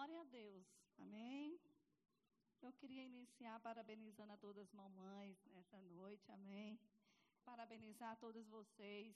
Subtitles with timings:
[0.00, 0.66] Glória a Deus.
[0.96, 1.60] Amém.
[2.62, 6.32] Eu queria iniciar parabenizando a todas as mamães nessa noite.
[6.32, 6.80] Amém.
[7.44, 9.14] Parabenizar a todos vocês.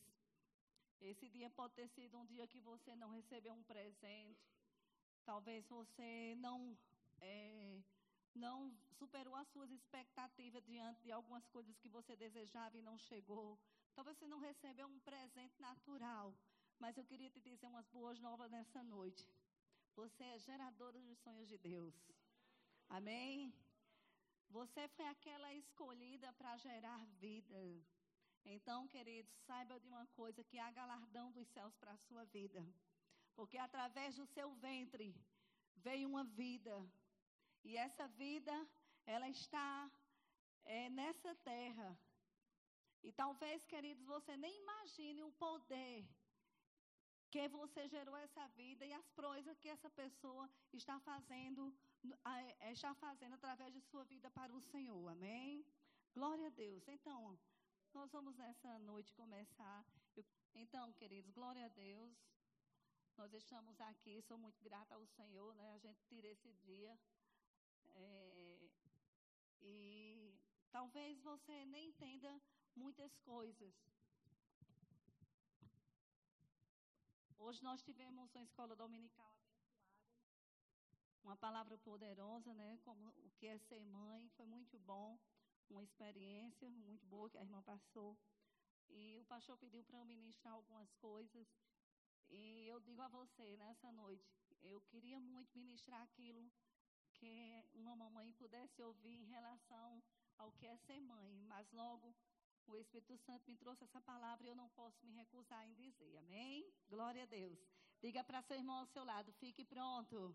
[1.01, 4.45] Esse dia pode ter sido um dia que você não recebeu um presente.
[5.25, 6.77] Talvez você não
[7.19, 7.81] é,
[8.35, 13.59] não superou as suas expectativas diante de algumas coisas que você desejava e não chegou.
[13.95, 16.35] Talvez você não recebeu um presente natural.
[16.79, 19.27] Mas eu queria te dizer umas boas novas nessa noite.
[19.97, 21.95] Você é geradora dos sonhos de Deus.
[22.89, 23.55] Amém?
[24.51, 27.61] Você foi aquela escolhida para gerar vida.
[28.45, 32.63] Então, queridos, saiba de uma coisa: que há galardão dos céus para a sua vida.
[33.37, 35.15] Porque através do seu ventre
[35.77, 36.75] veio uma vida.
[37.63, 38.55] E essa vida,
[39.07, 39.91] ela está
[40.65, 41.97] é, nessa terra.
[43.03, 46.05] E talvez, queridos, você nem imagine o poder
[47.35, 51.75] que você gerou essa vida e as coisas que essa pessoa está fazendo,
[52.63, 55.09] é, está fazendo através de sua vida para o Senhor.
[55.09, 55.67] Amém?
[56.15, 56.87] Glória a Deus.
[56.87, 57.37] Então,
[57.93, 59.85] nós vamos nessa noite começar.
[60.55, 62.15] Então, queridos, glória a Deus.
[63.17, 65.73] Nós estamos aqui, sou muito grata ao Senhor, né?
[65.73, 66.97] A gente tira esse dia.
[67.97, 68.61] É,
[69.61, 70.33] e
[70.71, 72.41] talvez você nem entenda
[72.77, 73.75] muitas coisas.
[77.47, 79.85] Hoje nós tivemos uma escola dominical abençoada,
[81.23, 82.79] uma palavra poderosa, né?
[82.83, 85.21] Como o que é ser mãe, foi muito bom,
[85.69, 88.17] uma experiência muito boa que a irmã passou.
[88.89, 91.47] E o pastor pediu para eu ministrar algumas coisas.
[92.31, 94.27] E eu digo a você nessa noite,
[94.63, 96.51] eu queria muito ministrar aquilo
[97.13, 100.03] que uma mamãe pudesse ouvir em relação
[100.39, 102.17] ao que é ser mãe, mas logo
[102.67, 106.17] o Espírito Santo me trouxe essa palavra e eu não posso me recusar em dizer.
[106.19, 106.73] Amém?
[106.89, 107.59] Glória a Deus.
[108.01, 110.35] Diga para seu irmão ao seu lado: fique pronto.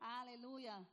[0.00, 0.86] Aleluia.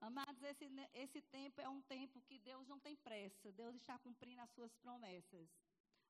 [0.00, 3.52] Amados, esse, esse tempo é um tempo que Deus não tem pressa.
[3.52, 5.48] Deus está cumprindo as suas promessas.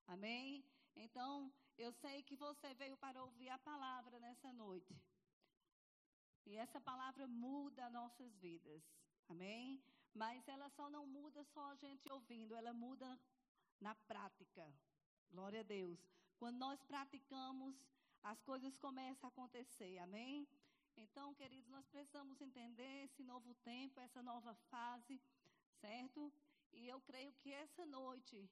[0.07, 0.65] Amém?
[0.97, 4.95] Então, eu sei que você veio para ouvir a palavra nessa noite.
[6.47, 8.83] E essa palavra muda nossas vidas.
[9.29, 9.83] Amém?
[10.15, 13.19] Mas ela só não muda só a gente ouvindo, ela muda
[13.81, 14.65] na prática.
[15.31, 15.99] Glória a Deus.
[16.39, 17.75] Quando nós praticamos,
[18.23, 19.99] as coisas começam a acontecer.
[19.99, 20.47] Amém?
[20.97, 25.21] Então, queridos, nós precisamos entender esse novo tempo, essa nova fase,
[25.81, 26.33] certo?
[26.73, 28.49] E eu creio que essa noite,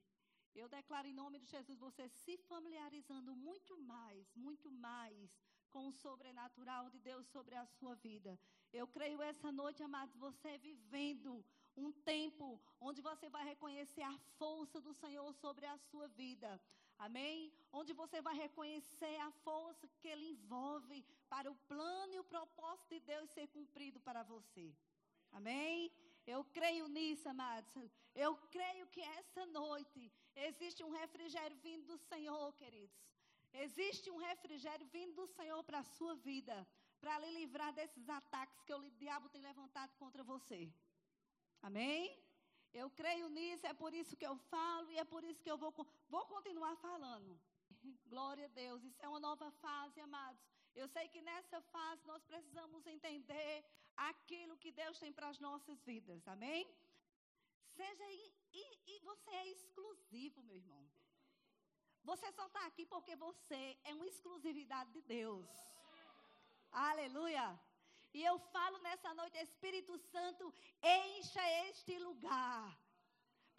[0.55, 5.31] eu declaro em nome de Jesus, você se familiarizando muito mais, muito mais
[5.71, 8.39] com o sobrenatural de Deus sobre a sua vida.
[8.73, 11.45] Eu creio essa noite, amados, você vivendo
[11.77, 16.61] um tempo onde você vai reconhecer a força do Senhor sobre a sua vida.
[16.99, 17.53] Amém?
[17.73, 22.91] Onde você vai reconhecer a força que Ele envolve para o plano e o propósito
[22.95, 24.73] de Deus ser cumprido para você.
[25.33, 25.91] Amém?
[26.27, 27.91] Eu creio nisso, amados.
[28.15, 32.97] Eu creio que essa noite existe um refrigério vindo do Senhor, queridos.
[33.53, 36.67] Existe um refrigério vindo do Senhor para a sua vida,
[37.01, 40.73] para lhe livrar desses ataques que o diabo tem levantado contra você.
[41.69, 42.01] Amém?
[42.81, 45.57] Eu creio nisso, é por isso que eu falo e é por isso que eu
[45.57, 45.73] vou,
[46.15, 47.41] vou continuar falando.
[48.13, 50.43] Glória a Deus, isso é uma nova fase, amados.
[50.75, 53.65] Eu sei que nessa fase nós precisamos entender
[53.97, 56.69] aquilo que Deus tem para as nossas vidas, amém?
[57.77, 58.35] Seja e,
[58.87, 60.85] e, você é exclusivo, meu irmão.
[62.03, 65.47] Você só está aqui porque você é uma exclusividade de Deus.
[66.71, 67.59] Aleluia.
[68.15, 72.67] E eu falo nessa noite, Espírito Santo, encha este lugar.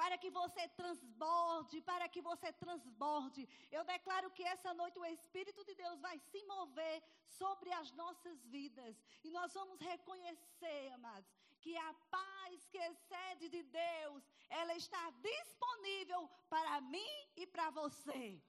[0.01, 3.47] Para que você transborde, para que você transborde.
[3.71, 6.97] Eu declaro que essa noite o Espírito de Deus vai se mover
[7.39, 8.93] sobre as nossas vidas.
[9.23, 16.29] E nós vamos reconhecer, amados, que a paz que excede de Deus, ela está disponível
[16.49, 18.41] para mim e para você.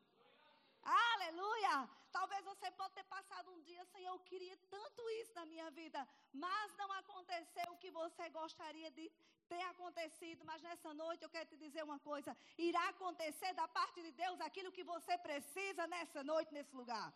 [0.86, 1.88] Aleluia!
[2.16, 6.00] Talvez você pode ter passado um dia, Senhor, eu queria tanto isso na minha vida,
[6.32, 9.10] mas não aconteceu o que você gostaria de
[9.48, 10.44] ter acontecido.
[10.44, 14.40] Mas nessa noite eu quero te dizer uma coisa: irá acontecer da parte de Deus
[14.40, 17.12] aquilo que você precisa nessa noite, nesse lugar.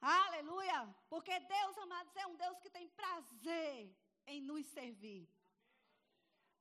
[0.00, 0.80] Aleluia!
[1.08, 3.96] Porque Deus, amados, é um Deus que tem prazer
[4.26, 5.26] em nos servir.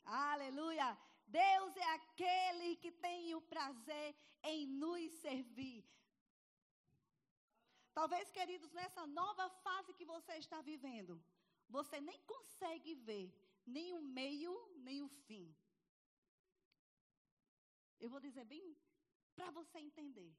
[0.06, 0.98] Aleluia!
[1.28, 5.84] Deus é aquele que tem o prazer em nos servir.
[7.94, 11.24] Talvez, queridos, nessa nova fase que você está vivendo,
[11.70, 13.32] você nem consegue ver
[13.66, 15.56] nem o meio, nem o fim.
[18.00, 18.76] Eu vou dizer bem
[19.36, 20.36] para você entender.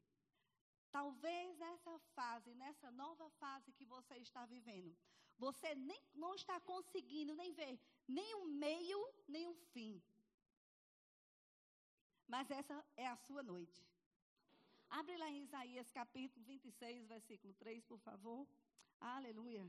[0.90, 4.96] Talvez nessa fase, nessa nova fase que você está vivendo,
[5.38, 10.02] Você nem, não está conseguindo nem ver nem um meio, nem um fim.
[12.26, 13.84] Mas essa é a sua noite.
[14.88, 18.46] Abre lá em Isaías capítulo 26, versículo 3, por favor.
[19.00, 19.64] Aleluia.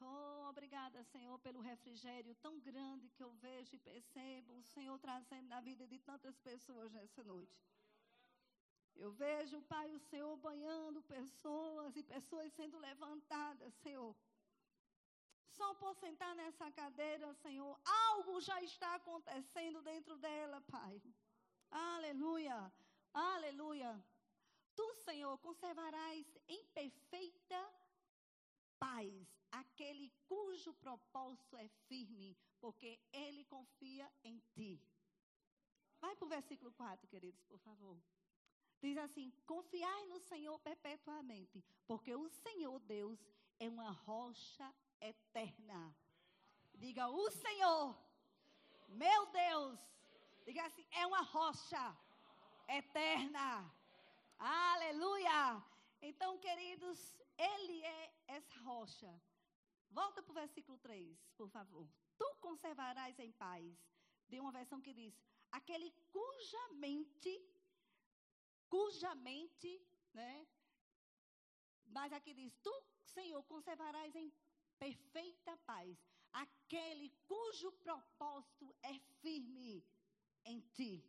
[0.00, 5.48] Oh, obrigada, Senhor, pelo refrigério tão grande que eu vejo e percebo o Senhor trazendo
[5.48, 7.56] na vida de tantas pessoas nessa noite.
[8.94, 14.14] Eu vejo, Pai, o Senhor banhando pessoas e pessoas sendo levantadas, Senhor.
[15.56, 21.00] Só por sentar nessa cadeira, Senhor, algo já está acontecendo dentro dela, Pai.
[21.72, 22.70] Aleluia,
[23.14, 24.04] aleluia.
[24.76, 27.58] Tu, Senhor, conservarás em perfeita
[28.78, 29.12] paz
[29.50, 34.80] aquele cujo propósito é firme, porque ele confia em ti.
[35.98, 37.96] Vai para o versículo 4, queridos, por favor.
[38.80, 43.18] Diz assim: Confiai no Senhor perpetuamente, porque o Senhor Deus
[43.58, 45.96] é uma rocha eterna.
[46.74, 47.96] Diga, o Senhor,
[48.88, 49.78] meu Deus,
[50.44, 51.96] diga assim: é uma rocha
[52.68, 53.72] eterna.
[54.38, 55.62] Aleluia.
[56.00, 56.98] Então, queridos,
[57.38, 59.10] Ele é essa rocha.
[59.90, 61.86] Volta para o versículo 3, por favor.
[62.16, 63.64] Tu conservarás em paz.
[64.28, 65.14] De uma versão que diz:
[65.50, 67.34] aquele cuja mente,
[68.68, 69.72] cuja mente,
[70.14, 70.46] né?
[71.86, 72.74] Mas aqui diz: Tu,
[73.04, 74.32] Senhor, conservarás em
[74.78, 75.96] perfeita paz
[76.32, 79.84] aquele cujo propósito é firme
[80.44, 81.04] em ti.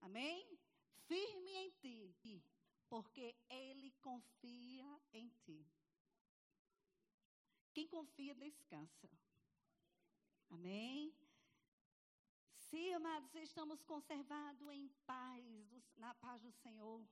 [0.00, 0.58] Amém?
[1.06, 2.44] Firme em ti,
[2.88, 5.66] porque ele confia em ti.
[7.72, 9.08] Quem confia, descansa.
[10.50, 11.14] Amém?
[12.54, 15.44] Se, amados, estamos conservados em paz,
[15.96, 17.06] na paz do Senhor,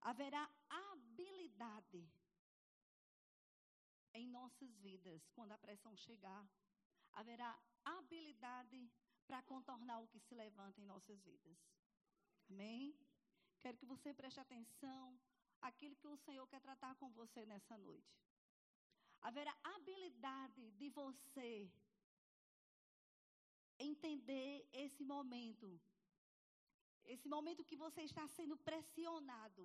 [0.00, 2.06] haverá habilidade
[4.14, 6.46] em nossas vidas quando a pressão chegar.
[7.12, 8.67] Haverá habilidade
[9.28, 11.58] para contornar o que se levanta em nossas vidas.
[12.50, 12.82] Amém?
[13.62, 15.04] Quero que você preste atenção
[15.68, 18.18] àquilo que o Senhor quer tratar com você nessa noite
[19.20, 21.70] haverá habilidade de você
[23.78, 25.68] entender esse momento.
[27.04, 29.64] Esse momento que você está sendo pressionado.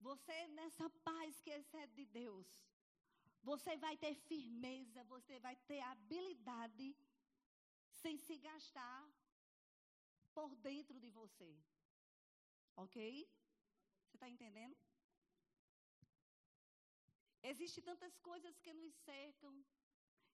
[0.00, 2.46] Você, nessa paz que excede de Deus,
[3.42, 6.94] você vai ter firmeza, você vai ter habilidade
[8.02, 9.02] sem se gastar
[10.34, 11.50] por dentro de você.
[12.76, 12.96] Ok?
[14.04, 14.76] Você está entendendo?
[17.42, 19.64] Existem tantas coisas que nos cercam,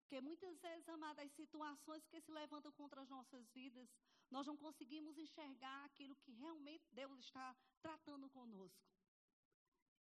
[0.06, 3.88] que muitas vezes, amadas, as situações que se levantam contra as nossas vidas,
[4.30, 8.92] nós não conseguimos enxergar aquilo que realmente Deus está tratando conosco.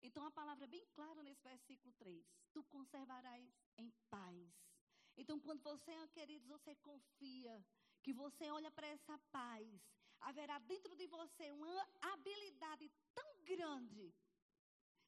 [0.02, 4.69] Então a palavra é bem clara nesse versículo 3: Tu conservarás em paz.
[5.22, 7.56] Então, quando você, queridos, você confia,
[8.04, 9.68] que você olha para essa paz,
[10.22, 14.14] haverá dentro de você uma habilidade tão grande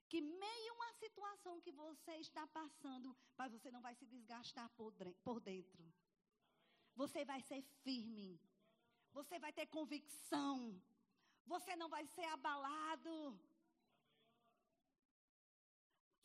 [0.10, 4.70] que meio uma situação que você está passando, mas você não vai se desgastar
[5.24, 5.84] por dentro.
[7.02, 8.38] Você vai ser firme.
[9.14, 10.58] Você vai ter convicção.
[11.46, 13.40] Você não vai ser abalado.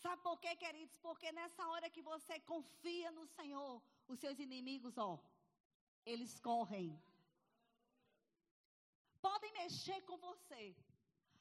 [0.02, 0.96] Sabe por quê, queridos?
[0.98, 5.18] Porque nessa hora que você confia no Senhor, os seus inimigos, ó,
[6.04, 6.88] eles correm.
[9.20, 10.76] Podem mexer com você.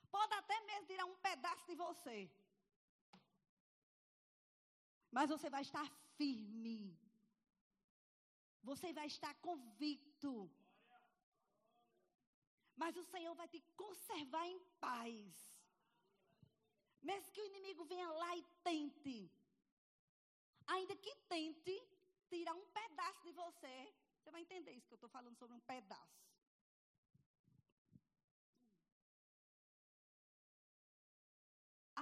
[0.10, 2.18] Pode até mesmo tirar um pedaço de você.
[5.12, 6.98] Mas você vai estar firme.
[8.64, 10.50] Você vai estar convicto.
[12.76, 15.55] Mas o Senhor vai te conservar em paz.
[17.10, 19.18] Mesmo que o inimigo venha lá e tente.
[20.76, 21.76] Ainda que tente
[22.30, 23.76] tirar um pedaço de você.
[24.18, 26.26] Você vai entender isso que eu estou falando sobre um pedaço.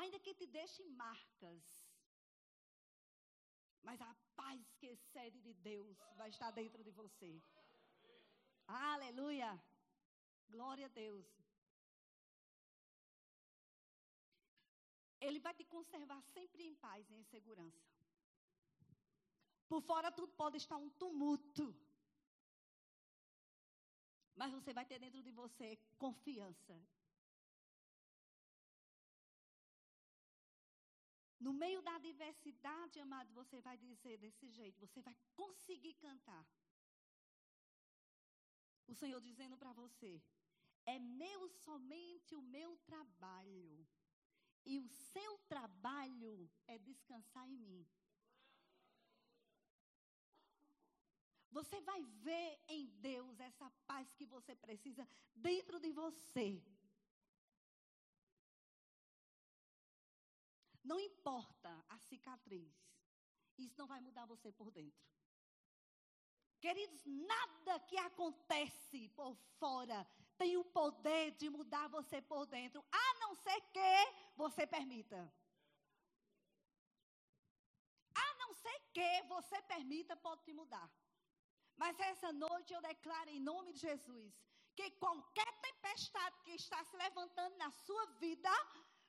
[0.04, 1.64] ainda que te deixe marcas.
[3.82, 7.42] Mas a paz que excede de Deus vai estar dentro de você.
[8.68, 9.52] Aleluia.
[10.50, 11.43] Glória a Deus.
[15.28, 17.84] Ele vai te conservar sempre em paz e em segurança.
[19.70, 21.68] Por fora tudo pode estar um tumulto.
[24.40, 25.68] Mas você vai ter dentro de você
[26.04, 26.76] confiança
[31.46, 36.44] No meio da diversidade, amado, você vai dizer desse jeito, você vai conseguir cantar.
[38.92, 40.12] O Senhor dizendo para você:
[40.94, 43.86] é meu somente o meu trabalho,
[44.66, 47.88] e o seu trabalho é descansar em mim.
[51.52, 56.64] Você vai ver em Deus essa paz que você precisa dentro de você.
[60.84, 62.74] Não importa a cicatriz,
[63.58, 65.08] isso não vai mudar você por dentro.
[66.60, 70.08] Queridos, nada que acontece por fora
[70.44, 73.94] tem o poder de mudar você por dentro, a não ser que
[74.36, 75.20] você permita.
[78.26, 80.88] A não ser que você permita, pode te mudar.
[81.78, 84.34] Mas essa noite eu declaro em nome de Jesus
[84.76, 88.54] que qualquer tempestade que está se levantando na sua vida,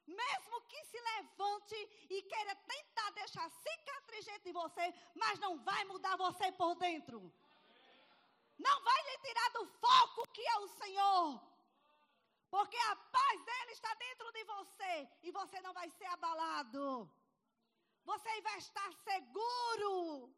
[0.06, 1.78] mesmo que se levante
[2.14, 4.86] e queira tentar deixar cicatriz dentro de você,
[5.22, 7.18] mas não vai mudar você por dentro.
[8.58, 11.54] Não vai lhe tirar do foco que é o Senhor.
[12.50, 17.10] Porque a paz dele está dentro de você e você não vai ser abalado.
[18.04, 20.32] Você vai estar seguro.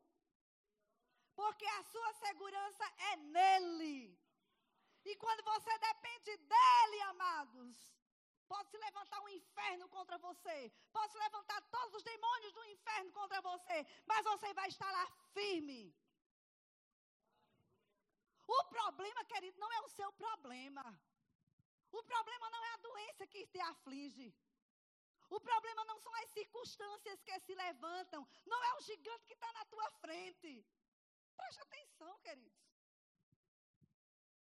[1.35, 4.19] Porque a sua segurança é nele.
[5.05, 7.77] E quando você depende dele, amados,
[8.49, 13.13] pode se levantar um inferno contra você, pode se levantar todos os demônios do inferno
[13.13, 15.95] contra você, mas você vai estar lá firme.
[18.47, 20.85] O problema, querido, não é o seu problema.
[21.91, 24.35] O problema não é a doença que te aflige.
[25.29, 28.27] O problema não são as circunstâncias que se levantam.
[28.45, 30.65] Não é o gigante que está na tua frente.
[31.37, 32.67] Preste atenção, queridos.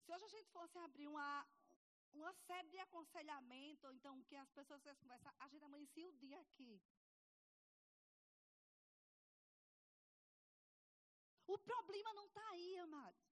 [0.06, 1.46] Se hoje a gente fosse abrir uma,
[2.13, 6.39] uma série de aconselhamento, ou então que as pessoas conversar, a gente amanhecia o dia
[6.39, 6.82] aqui.
[11.46, 13.28] O problema não está aí, amados.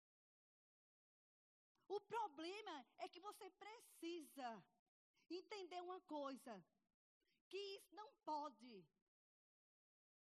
[1.96, 4.48] O problema é que você precisa
[5.30, 6.54] entender uma coisa:
[7.48, 8.72] que isso não pode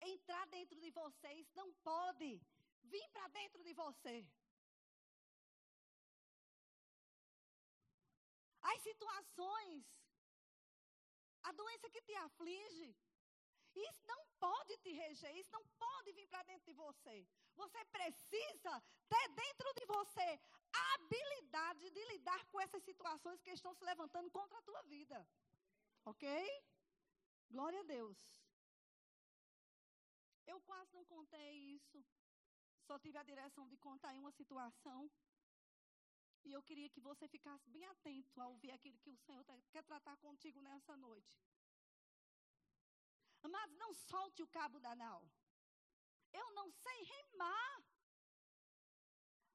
[0.02, 2.30] entrar dentro de você, isso não pode
[2.92, 4.16] vir para dentro de você.
[8.72, 9.84] As situações,
[11.42, 12.94] a doença que te aflige,
[13.74, 17.26] isso não pode te reger, isso não pode vir para dentro de você.
[17.54, 20.40] Você precisa ter dentro de você
[20.72, 25.26] a habilidade de lidar com essas situações que estão se levantando contra a tua vida.
[26.04, 26.28] Ok?
[27.50, 28.18] Glória a Deus.
[30.46, 32.04] Eu quase não contei isso.
[32.86, 35.10] Só tive a direção de contar em uma situação.
[36.44, 39.56] E eu queria que você ficasse bem atento a ouvir aquilo que o Senhor tá,
[39.70, 41.38] quer tratar contigo nessa noite.
[43.42, 45.20] Amados, não solte o cabo da nau.
[46.32, 47.82] Eu não sei remar.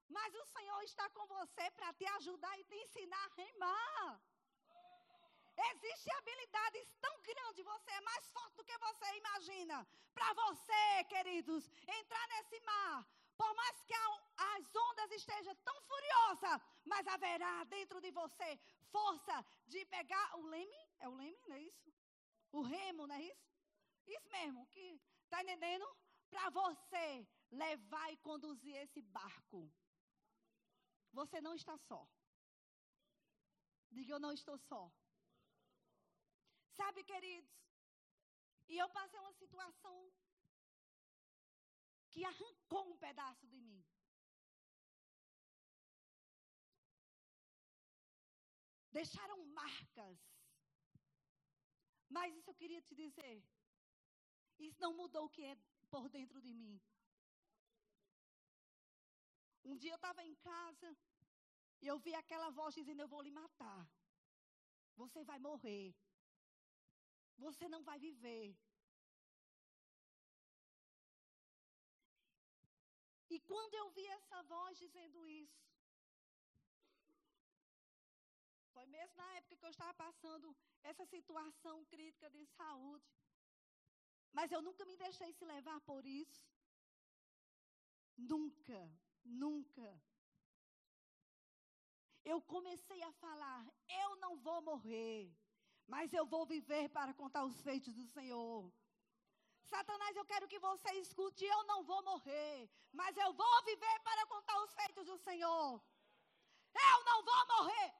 [0.08, 4.20] Mas o Senhor está com você para te ajudar e te ensinar a remar.
[5.70, 9.86] Existem habilidades tão grandes, você é mais forte do que você imagina.
[10.14, 11.68] Para você, queridos,
[11.98, 18.10] entrar nesse mar, por mais que as ondas estejam tão furiosas, mas haverá dentro de
[18.12, 18.58] você
[18.90, 21.92] força de pegar o leme, é o leme, não é isso?
[22.52, 23.57] O remo, não é isso?
[24.16, 25.86] Isso mesmo, que está entendendo?
[26.30, 29.60] Para você levar e conduzir esse barco.
[31.12, 32.00] Você não está só.
[33.90, 34.82] Diga, eu não estou só.
[36.76, 37.50] Sabe, queridos?
[38.68, 40.12] E eu passei uma situação
[42.10, 43.84] que arrancou um pedaço de mim.
[48.90, 50.18] Deixaram marcas.
[52.08, 53.42] Mas isso eu queria te dizer.
[54.58, 55.56] Isso não mudou o que é
[55.90, 56.80] por dentro de mim.
[59.64, 60.96] Um dia eu estava em casa
[61.82, 63.82] e eu vi aquela voz dizendo: Eu vou lhe matar.
[64.96, 65.94] Você vai morrer.
[67.44, 68.56] Você não vai viver.
[73.30, 75.62] E quando eu vi essa voz dizendo isso,
[78.72, 83.06] foi mesmo na época que eu estava passando essa situação crítica de saúde.
[84.32, 86.42] Mas eu nunca me deixei se levar por isso.
[88.16, 88.80] Nunca,
[89.24, 89.88] nunca.
[92.24, 95.32] Eu comecei a falar: eu não vou morrer,
[95.86, 98.72] mas eu vou viver para contar os feitos do Senhor.
[99.64, 104.26] Satanás, eu quero que você escute: eu não vou morrer, mas eu vou viver para
[104.26, 105.82] contar os feitos do Senhor.
[106.90, 107.94] Eu não vou morrer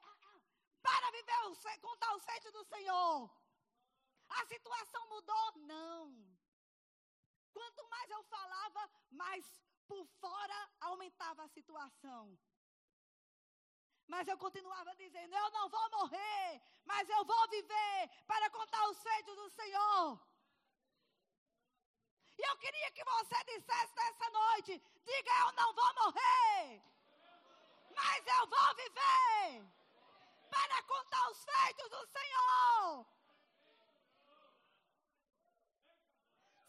[0.82, 3.30] para viver, contar os feitos do Senhor.
[4.28, 5.52] A situação mudou?
[5.58, 6.38] Não.
[7.52, 9.44] Quanto mais eu falava, mais
[9.86, 12.38] por fora aumentava a situação.
[14.06, 19.02] Mas eu continuava dizendo: Eu não vou morrer, mas eu vou viver para contar os
[19.02, 20.20] feitos do Senhor.
[22.38, 26.82] E eu queria que você dissesse nessa noite: diga, eu não vou morrer,
[27.94, 29.66] mas eu vou viver
[30.48, 33.17] para contar os feitos do Senhor.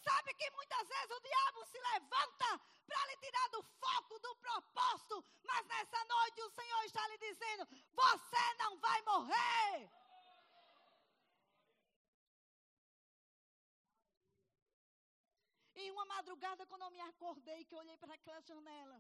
[0.09, 2.49] Sabe que muitas vezes o diabo se levanta
[2.87, 5.15] para lhe tirar do foco, do propósito,
[5.49, 7.63] mas nessa noite o Senhor está lhe dizendo:
[8.03, 9.75] você não vai morrer.
[15.75, 18.97] Em uma madrugada, quando eu me acordei, que eu olhei para aquela janela,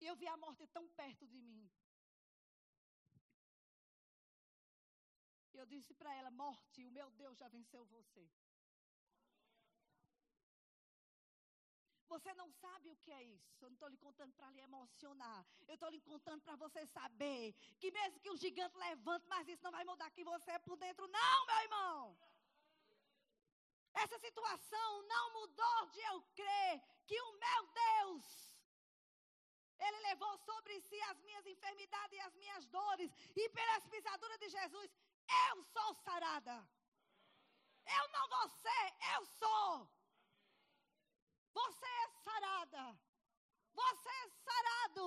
[0.00, 1.64] e eu vi a morte tão perto de mim.
[5.54, 8.28] Eu disse para ela: Morte, o meu Deus já venceu você.
[12.08, 13.64] Você não sabe o que é isso.
[13.64, 15.44] Eu não estou lhe contando para lhe emocionar.
[15.66, 19.62] Eu estou lhe contando para você saber que mesmo que o gigante levante, mas isso
[19.62, 22.18] não vai mudar que você é por dentro, não, meu irmão.
[23.92, 28.24] Essa situação não mudou de eu crer que o meu Deus,
[29.78, 34.48] Ele levou sobre si as minhas enfermidades e as minhas dores, e pelas pisaduras de
[34.48, 34.90] Jesus,
[35.50, 36.56] eu sou sarada.
[38.00, 39.97] Eu não vou ser, eu sou.
[41.60, 42.84] Você é sarada.
[43.82, 45.06] Você é sarado.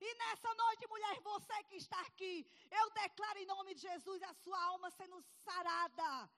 [0.00, 2.34] E nessa noite, mulher, você que está aqui,
[2.70, 6.30] eu declaro em nome de Jesus a sua alma sendo sarada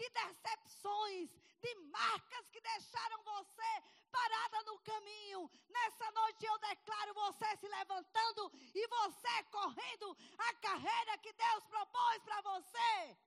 [0.00, 1.28] de decepções,
[1.64, 3.70] de marcas que deixaram você
[4.10, 5.42] parada no caminho.
[5.68, 10.16] Nessa noite eu declaro você se levantando e você correndo
[10.48, 13.18] a carreira que Deus propôs para você.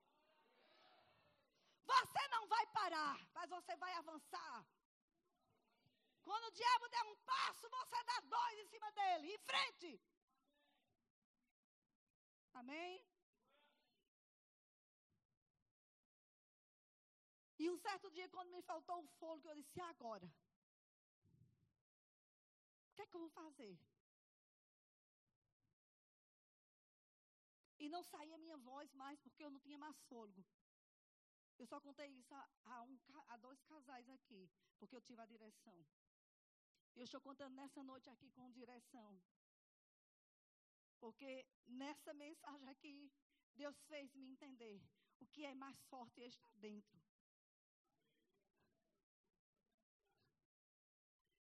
[1.93, 4.65] Você não vai parar, mas você vai avançar.
[6.24, 10.01] Quando o diabo der um passo, você dá dois em cima dele, em frente.
[12.53, 13.06] Amém?
[17.60, 20.27] E um certo dia, quando me faltou o fôlego, eu disse: agora?
[22.90, 23.77] O que é que eu vou fazer?
[27.79, 30.44] E não saía minha voz mais, porque eu não tinha mais fôlego.
[31.57, 35.25] Eu só contei isso a, a, um, a dois casais aqui, porque eu tive a
[35.25, 35.86] direção.
[36.96, 39.22] Eu estou contando nessa noite aqui com direção.
[41.00, 43.12] Porque nessa mensagem aqui,
[43.56, 44.82] Deus fez me entender
[45.20, 47.01] o que é mais forte está dentro.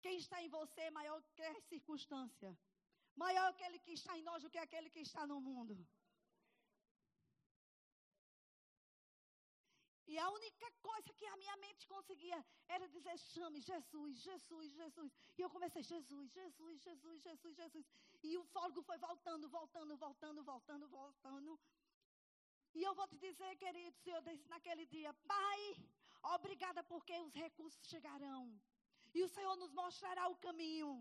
[0.01, 2.57] Quem está em você é maior que a circunstância.
[3.15, 5.75] Maior aquele que está em nós do que aquele que está no mundo.
[10.07, 12.39] E a única coisa que a minha mente conseguia
[12.75, 15.11] era dizer: chame Jesus, Jesus, Jesus.
[15.37, 17.85] E eu comecei: Jesus, Jesus, Jesus, Jesus, Jesus.
[18.29, 21.59] E o fogo foi voltando, voltando, voltando, voltando, voltando.
[22.77, 25.59] E eu vou te dizer, querido Senhor, disse naquele dia: Pai,
[26.37, 28.43] obrigada porque os recursos chegarão.
[29.17, 30.91] E o Senhor nos mostrará o caminho.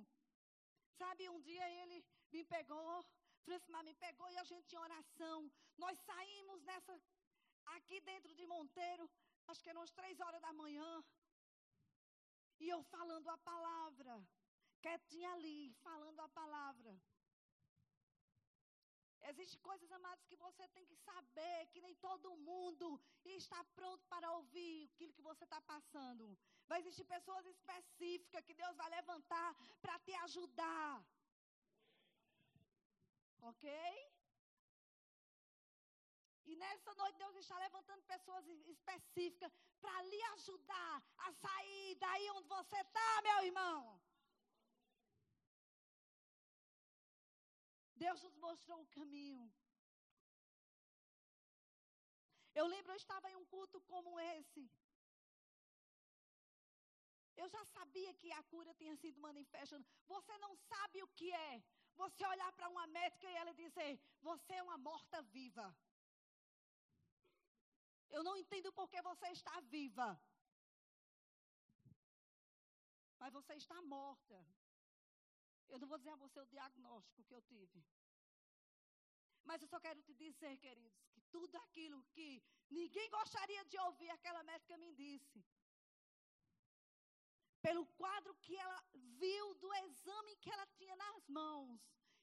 [1.01, 1.97] Sabe, um dia ele
[2.35, 3.05] me pegou,
[3.47, 5.39] Francimar me pegou e a gente em oração.
[5.77, 6.95] Nós saímos nessa,
[7.77, 9.11] aqui dentro de Monteiro,
[9.49, 11.05] acho que eram as três horas da manhã.
[12.61, 14.13] E eu falando a palavra,
[14.81, 16.93] quietinha ali, falando a palavra.
[19.31, 24.31] Existem coisas, amados, que você tem que saber, que nem todo mundo está pronto para
[24.33, 26.39] ouvir aquilo que você está passando.
[26.69, 31.03] Vai existir pessoas específicas que Deus vai levantar para te ajudar.
[33.41, 34.14] Ok?
[36.55, 42.49] E nessa noite Deus está levantando pessoas específicas para lhe ajudar a sair daí onde
[42.57, 43.79] você está, meu irmão.
[48.05, 49.43] Deus nos mostrou o caminho.
[52.61, 54.63] Eu lembro, eu estava em um culto como esse.
[57.43, 59.85] Eu já sabia que a cura tinha sido manifesta.
[60.07, 61.53] Você não sabe o que é.
[62.03, 63.91] Você olhar para uma médica e ela dizer:
[64.29, 65.67] Você é uma morta viva.
[68.17, 70.09] Eu não entendo por que você está viva.
[73.21, 74.39] Mas você está morta.
[75.73, 77.81] Eu não vou dizer a você o diagnóstico que eu tive.
[79.49, 82.29] Mas eu só quero te dizer, queridos, que tudo aquilo que
[82.71, 85.45] ninguém gostaria de ouvir, aquela médica me disse.
[87.67, 88.81] Pelo quadro que ela
[89.25, 91.81] viu do exame que ela tinha nas mãos.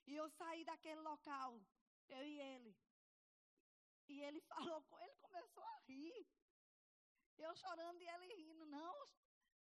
[0.07, 1.61] E eu saí daquele local,
[2.07, 2.73] eu e ele.
[4.11, 6.27] E ele falou, ele começou a rir.
[7.37, 8.65] Eu chorando e ele rindo.
[8.65, 8.95] Não,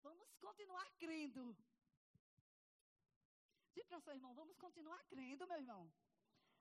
[0.02, 1.44] vamos continuar crendo.
[3.74, 5.82] Diz para seu irmão, vamos continuar crendo, meu irmão.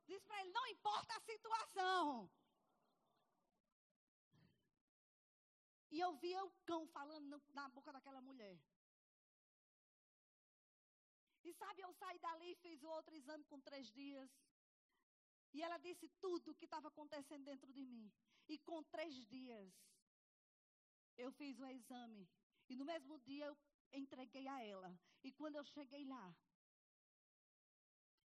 [0.09, 2.29] Diz para ele, não importa a situação.
[5.91, 8.57] E eu via o cão falando na boca daquela mulher.
[11.43, 14.29] E sabe, eu saí dali e fiz outro exame com três dias.
[15.53, 18.12] E ela disse tudo o que estava acontecendo dentro de mim.
[18.47, 19.73] E com três dias,
[21.17, 22.27] eu fiz o exame.
[22.69, 23.57] E no mesmo dia eu
[23.91, 24.99] entreguei a ela.
[25.23, 26.35] E quando eu cheguei lá,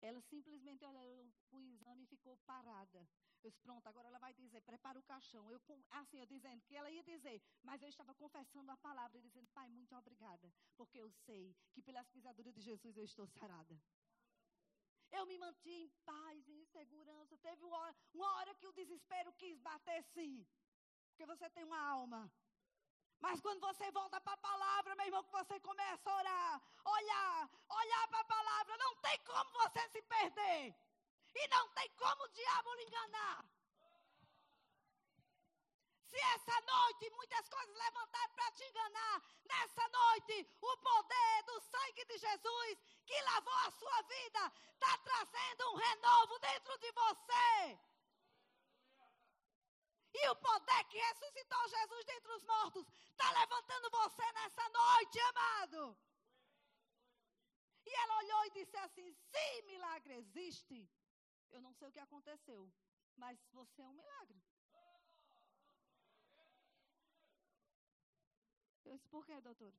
[0.01, 3.08] ela simplesmente olhou o exame e ficou parada.
[3.43, 5.49] Eu disse, pronto, agora ela vai dizer, prepara o caixão.
[5.51, 9.21] Eu, assim, eu dizendo que ela ia dizer, mas eu estava confessando a palavra e
[9.21, 13.80] dizendo, pai, muito obrigada, porque eu sei que pelas pisaduras de Jesus eu estou sarada.
[15.17, 17.38] Eu me mantinha em paz, em segurança.
[17.38, 20.45] Teve uma hora, uma hora que o desespero quis bater sim,
[21.10, 22.21] porque você tem uma alma.
[23.19, 27.49] Mas quando você volta para a palavra, meu irmão, que você começa a orar, olhar,
[27.69, 30.75] olhar para a palavra, não tem como você se perder.
[31.34, 33.55] E não tem como o diabo lhe enganar.
[36.15, 42.06] Se essa noite muitas coisas levantaram para te enganar, nessa noite o poder do sangue
[42.06, 47.80] de Jesus que lavou a sua vida está trazendo um renovo dentro de você.
[50.13, 55.97] E o poder que ressuscitou Jesus dentre os mortos está levantando você nessa noite, amado.
[57.86, 60.89] E ela olhou e disse assim: se milagre existe,
[61.51, 62.71] eu não sei o que aconteceu,
[63.17, 64.41] mas você é um milagre.
[68.86, 69.76] Eu disse, por quê, doutora?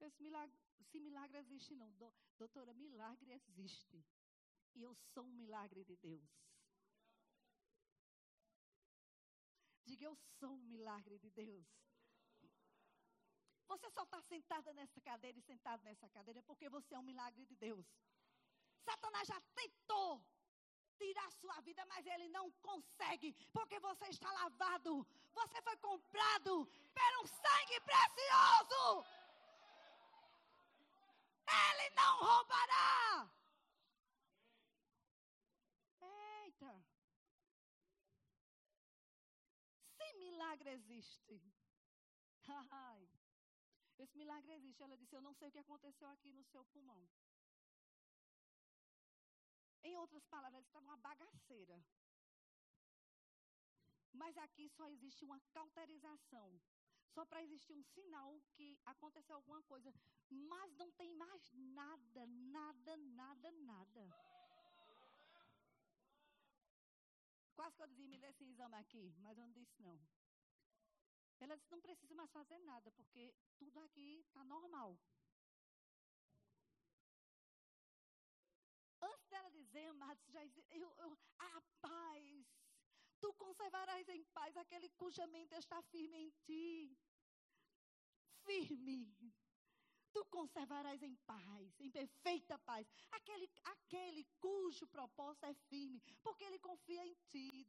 [0.00, 0.56] Eu disse, milagre,
[0.90, 1.90] se milagre existe, não.
[1.92, 4.04] Do, doutora, milagre existe.
[4.74, 6.30] E eu sou um milagre de Deus.
[9.84, 11.66] Diga, eu sou um milagre de Deus.
[13.68, 17.44] Você só está sentada nessa cadeira e sentado nessa cadeira porque você é um milagre
[17.46, 17.86] de Deus.
[18.84, 20.22] Satanás já tentou
[21.00, 25.06] tirar sua vida, mas ele não consegue, porque você está lavado.
[25.32, 26.66] Você foi comprado
[27.00, 29.04] pelo sangue precioso.
[31.46, 33.30] Ele não roubará.
[36.00, 36.84] Eita.
[39.96, 41.42] Se milagre existe.
[42.70, 43.08] Ai.
[43.98, 44.82] Esse milagre existe.
[44.82, 47.08] Ela disse: Eu não sei o que aconteceu aqui no seu pulmão.
[49.82, 51.82] Em outras palavras, estava uma bagaceira.
[54.12, 56.60] Mas aqui só existe uma cauterização.
[57.14, 59.92] Só para existir um sinal que aconteceu alguma coisa.
[60.30, 64.14] Mas não tem mais nada, nada, nada, nada.
[67.54, 70.00] Quase que eu dizia, me dê esse exame aqui, mas eu não disse não.
[71.38, 74.98] Ela disse, não precisa mais fazer nada, porque tudo aqui está normal.
[80.02, 82.46] Amados, já eu, eu, a paz.
[83.20, 86.98] Tu conservarás em paz aquele cuja mente está firme em ti.
[88.44, 89.32] Firme.
[90.12, 92.86] Tu conservarás em paz, em perfeita paz.
[93.12, 97.66] Aquele, aquele cujo propósito é firme, porque ele confia em ti.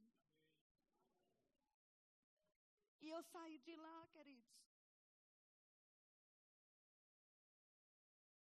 [3.01, 4.51] E eu saí de lá, queridos.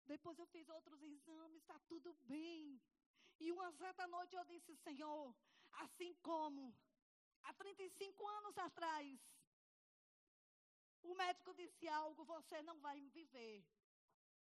[0.05, 2.81] Depois eu fiz outros exames, está tudo bem.
[3.45, 5.35] E uma certa noite eu disse, Senhor,
[5.85, 6.73] assim como
[7.43, 9.21] há 35 anos atrás,
[11.03, 13.65] o médico disse algo, você não vai viver.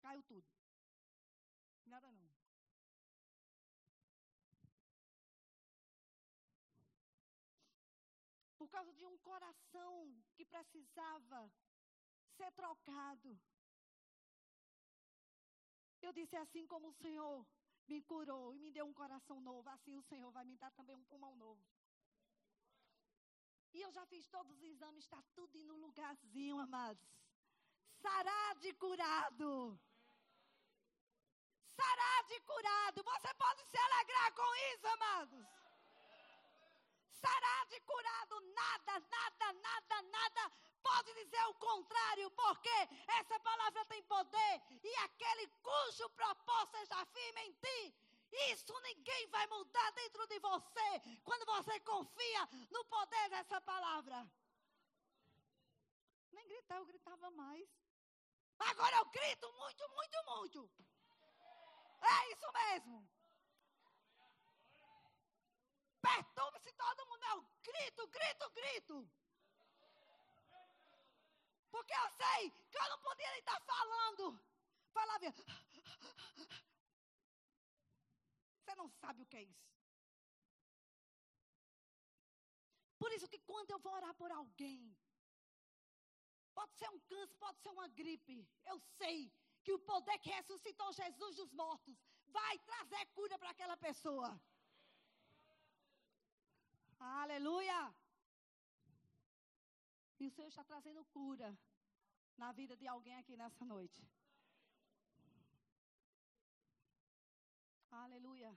[0.02, 0.46] Caiu tudo.
[1.84, 2.30] Nada não.
[8.56, 11.52] Por causa de um coração que precisava
[12.36, 13.36] ser trocado.
[16.00, 17.44] Eu disse assim como o Senhor
[17.88, 20.96] me curou e me deu um coração novo, assim o Senhor vai me dar também
[20.96, 21.62] um pulmão novo.
[23.74, 27.06] E eu já fiz todos os exames, está tudo no lugarzinho, amados.
[28.00, 29.78] Sarado e curado.
[31.76, 33.02] Sarado e curado.
[33.02, 35.46] Você pode se alegrar com isso, amados.
[37.12, 40.52] Sarado e curado, nada, nada, nada, nada
[40.86, 42.76] pode dizer o contrário, porque
[43.18, 47.94] essa palavra tem poder e aquele cujo propósito está firme em ti.
[48.52, 50.88] Isso ninguém vai mudar dentro de você
[51.24, 54.28] quando você confia no poder dessa palavra.
[56.32, 57.68] Nem gritar, eu gritava mais.
[58.58, 60.70] Agora eu grito muito, muito, muito.
[62.02, 63.08] É isso mesmo.
[66.00, 67.24] Perturbe-se todo mundo.
[67.24, 69.25] Eu grito, grito, grito.
[71.70, 74.40] Porque eu sei que eu não poderia estar falando.
[74.92, 75.34] Falava.
[78.58, 79.66] Você não sabe o que é isso.
[82.98, 84.96] Por isso que quando eu vou orar por alguém,
[86.54, 88.48] pode ser um câncer, pode ser uma gripe.
[88.64, 93.76] Eu sei que o poder que ressuscitou Jesus dos mortos vai trazer cura para aquela
[93.76, 94.40] pessoa.
[96.98, 97.94] Aleluia!
[100.18, 101.56] E o Senhor está trazendo cura
[102.36, 104.00] na vida de alguém aqui nessa noite.
[107.90, 108.56] Aleluia.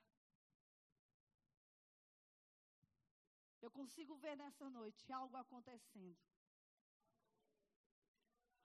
[3.62, 6.17] Eu consigo ver nessa noite algo acontecendo.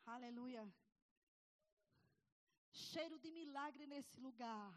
[0.07, 0.65] Aleluia.
[2.71, 4.73] Cheiro de milagre nesse lugar.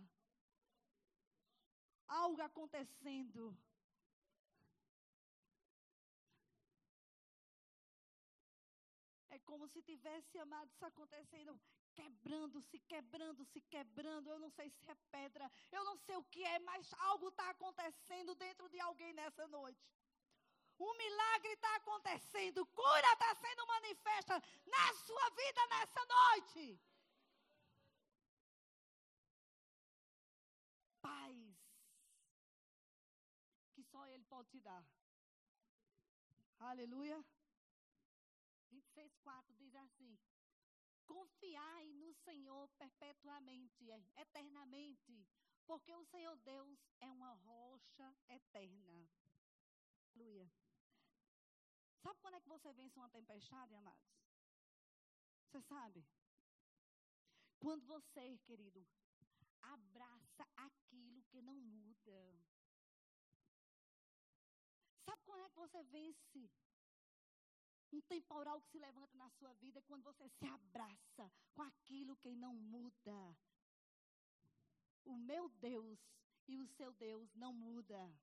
[2.07, 3.55] Algo acontecendo.
[9.57, 11.59] Como se tivesse, amado, isso acontecendo,
[11.95, 14.29] quebrando-se, quebrando-se, quebrando.
[14.29, 17.49] Eu não sei se é pedra, eu não sei o que é, mas algo está
[17.49, 19.83] acontecendo dentro de alguém nessa noite.
[20.79, 24.35] Um milagre está acontecendo, cura está sendo manifesta
[24.75, 26.79] na sua vida nessa noite.
[31.01, 31.35] Paz
[33.73, 34.85] que só Ele pode te dar.
[36.59, 37.25] Aleluia.
[38.97, 40.17] 26,4 diz assim:
[41.05, 45.27] Confiai no Senhor perpetuamente, eternamente,
[45.65, 49.07] porque o Senhor Deus é uma rocha eterna.
[50.15, 50.51] Aleluia.
[52.01, 54.17] Sabe quando é que você vence uma tempestade, amados?
[55.45, 56.05] Você sabe?
[57.59, 58.85] Quando você, querido,
[59.61, 62.45] abraça aquilo que não muda.
[65.05, 66.49] Sabe quando é que você vence
[67.91, 69.81] um temporal que se levanta na sua vida?
[69.83, 73.37] Quando você se abraça com aquilo que não muda.
[75.05, 75.99] O meu Deus
[76.47, 78.13] e o seu Deus não muda.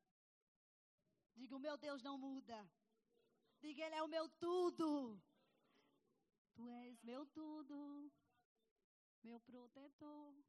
[1.35, 2.70] Diga, o meu Deus não muda.
[3.61, 5.20] Diga, Ele é o meu tudo.
[6.55, 8.12] Tu és meu tudo,
[9.24, 10.44] meu protetor,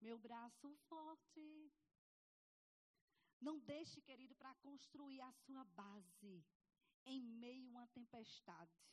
[0.00, 1.72] meu braço forte.
[3.40, 6.44] Não deixe, querido, para construir a sua base
[7.06, 8.86] em meio a uma tempestade.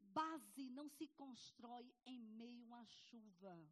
[0.00, 3.68] Base não se constrói em meio a uma chuva.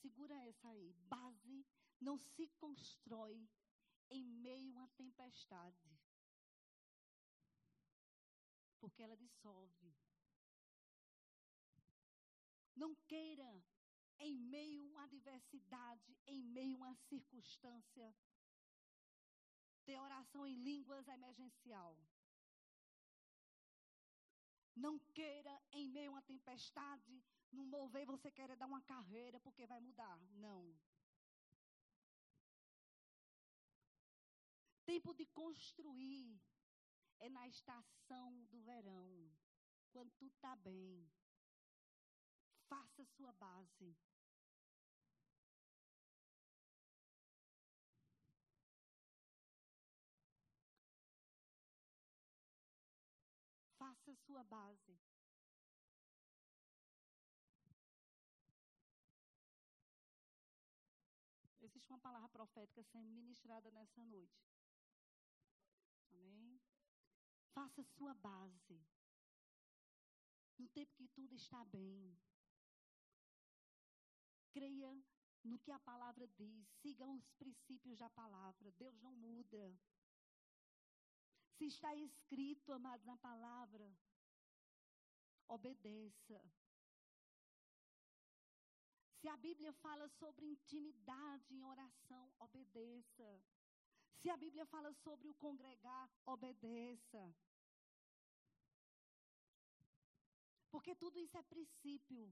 [0.00, 0.92] Segura essa aí.
[1.08, 1.66] Base
[2.00, 3.48] não se constrói
[4.10, 5.98] em meio a tempestade.
[8.78, 10.03] Porque ela dissolve.
[12.76, 13.64] Não queira,
[14.18, 18.14] em meio a uma adversidade, em meio a uma circunstância,
[19.84, 21.96] ter oração em línguas emergencial.
[24.74, 29.66] Não queira, em meio a uma tempestade, no mover você quer dar uma carreira porque
[29.66, 30.18] vai mudar.
[30.32, 30.76] Não.
[34.84, 36.40] Tempo de construir
[37.20, 39.30] é na estação do verão,
[39.92, 41.08] quando tudo está bem.
[42.74, 43.96] Faça sua base.
[53.78, 54.98] Faça sua base.
[61.60, 64.52] existe uma palavra profética sendo ministrada nessa noite.
[66.10, 66.60] Amém?
[67.52, 68.84] Faça sua base.
[70.58, 72.16] No tempo que tudo está bem.
[74.54, 74.90] Creia
[75.50, 76.66] no que a palavra diz.
[76.80, 78.70] Siga os princípios da palavra.
[78.82, 79.64] Deus não muda.
[81.56, 83.86] Se está escrito, amados, na palavra,
[85.48, 86.40] obedeça.
[89.18, 93.28] Se a Bíblia fala sobre intimidade em oração, obedeça.
[94.20, 97.22] Se a Bíblia fala sobre o congregar, obedeça.
[100.70, 102.22] Porque tudo isso é princípio.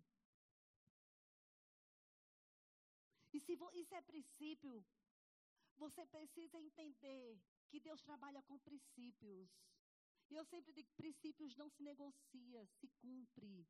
[3.33, 4.85] E se isso é princípio,
[5.77, 9.49] você precisa entender que Deus trabalha com princípios.
[10.31, 13.67] E eu sempre digo: princípios não se negocia, se cumpre.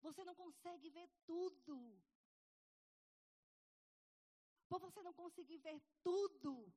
[0.00, 1.76] Você não consegue ver tudo.
[4.68, 6.72] Por você não conseguir ver tudo,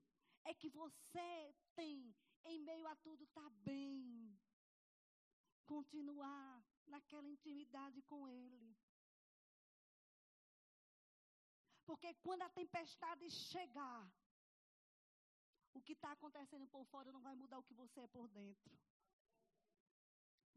[0.45, 4.37] é que você tem, em meio a tudo, tá bem.
[5.65, 8.77] Continuar naquela intimidade com Ele.
[11.87, 14.01] Porque quando a tempestade chegar,
[15.77, 18.73] o que está acontecendo por fora não vai mudar o que você é por dentro.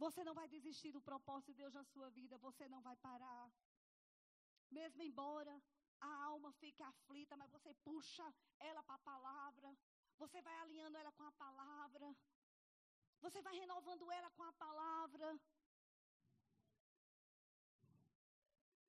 [0.04, 3.46] Você não vai desistir do propósito de Deus na sua vida, você não vai parar.
[4.78, 5.54] Mesmo embora
[6.00, 8.26] a alma fique aflita, mas você puxa
[8.58, 9.76] ela para a palavra,
[10.22, 12.16] você vai alinhando ela com a palavra,
[13.20, 15.28] você vai renovando ela com a palavra.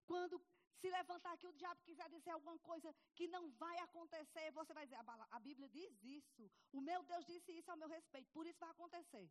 [0.05, 0.41] Quando
[0.81, 4.85] se levantar aqui o diabo quiser dizer alguma coisa que não vai acontecer, você vai
[4.85, 8.59] dizer: a, Bíblia diz isso, o meu Deus disse isso ao meu respeito, por isso
[8.59, 9.29] vai acontecer.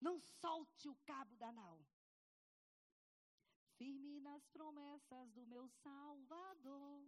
[0.00, 1.78] Não solte o cabo da nau.
[3.76, 7.02] Firme nas promessas do meu Salvador.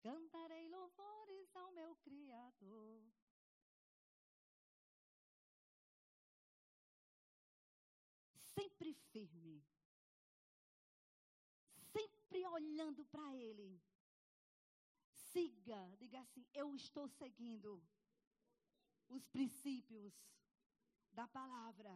[0.00, 3.02] Cantarei louvores ao meu Criador.
[8.58, 9.56] Sempre firme,
[11.92, 13.68] sempre olhando para Ele.
[15.30, 17.70] Siga, diga assim: Eu estou seguindo
[19.16, 20.14] os princípios
[21.12, 21.92] da palavra.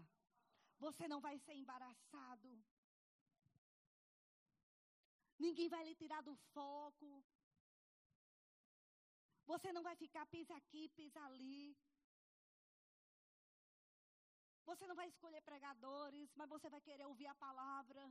[0.79, 2.51] Você não vai ser embaraçado.
[5.39, 7.11] Ninguém vai lhe tirar do foco.
[9.53, 11.77] Você não vai ficar pisa aqui, pisa ali.
[14.73, 18.03] Você não vai escolher pregadores, mas você vai querer ouvir a palavra.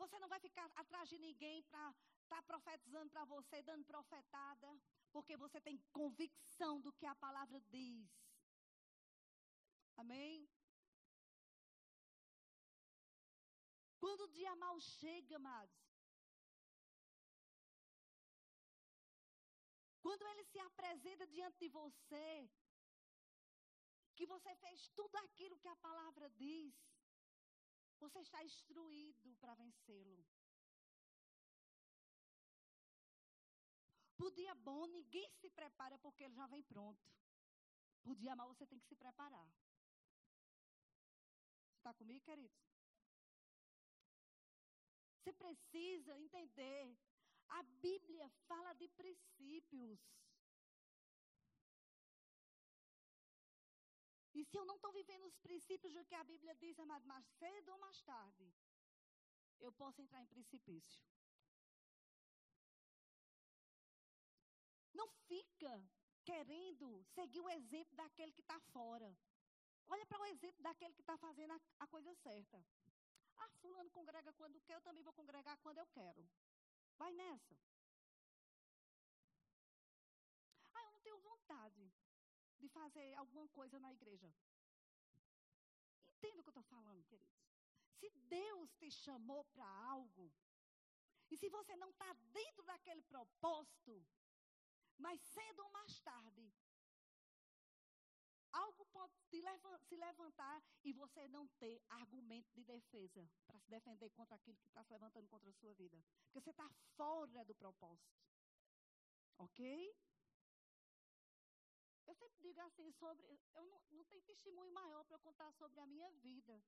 [0.00, 1.84] Você não vai ficar atrás de ninguém para
[2.24, 4.68] estar tá profetizando para você, dando profetada,
[5.10, 8.10] porque você tem convicção do que a palavra diz.
[9.96, 10.46] Amém?
[14.02, 15.80] Quando o dia mal chega, amados,
[20.02, 22.28] quando ele se apresenta diante de você,
[24.16, 26.74] que você fez tudo aquilo que a palavra diz,
[27.98, 30.24] você está instruído para vencê-lo.
[34.16, 37.04] Por dia bom, ninguém se prepara porque ele já vem pronto.
[38.02, 39.48] Por dia mal, você tem que se preparar.
[41.76, 42.64] Está comigo, queridos?
[45.18, 46.96] Você precisa entender.
[47.48, 50.00] A Bíblia fala de princípios.
[54.54, 57.72] Se eu não estou vivendo os princípios do que a Bíblia diz, amado, mais cedo
[57.72, 58.44] ou mais tarde,
[59.58, 61.02] eu posso entrar em precipício.
[64.92, 65.72] Não fica
[66.24, 69.10] querendo seguir o exemplo daquele que está fora.
[69.88, 72.64] Olha para o exemplo daquele que está fazendo a, a, coisa certa.
[73.36, 76.24] Ah, fulano congrega quando quer, eu também vou congregar quando eu quero.
[76.96, 77.56] Vai nessa.
[80.74, 81.92] Ah, eu não tenho vontade
[82.64, 84.28] de fazer alguma coisa na igreja.
[86.16, 87.38] Entenda o que eu estou falando, queridos.
[87.98, 88.08] Se
[88.40, 90.32] Deus te chamou para algo,
[91.30, 93.94] e se você não está dentro daquele propósito,
[94.96, 96.44] mas cedo ou mais tarde,
[98.52, 104.36] algo pode se levantar e você não ter argumento de defesa para se defender contra
[104.36, 106.02] aquilo que está se levantando contra a sua vida.
[106.24, 108.16] Porque você está fora do propósito.
[109.38, 109.94] Ok?
[112.14, 113.26] Eu sempre digo assim sobre.
[113.54, 116.62] Eu não, não tenho testemunho maior para contar sobre a minha vida.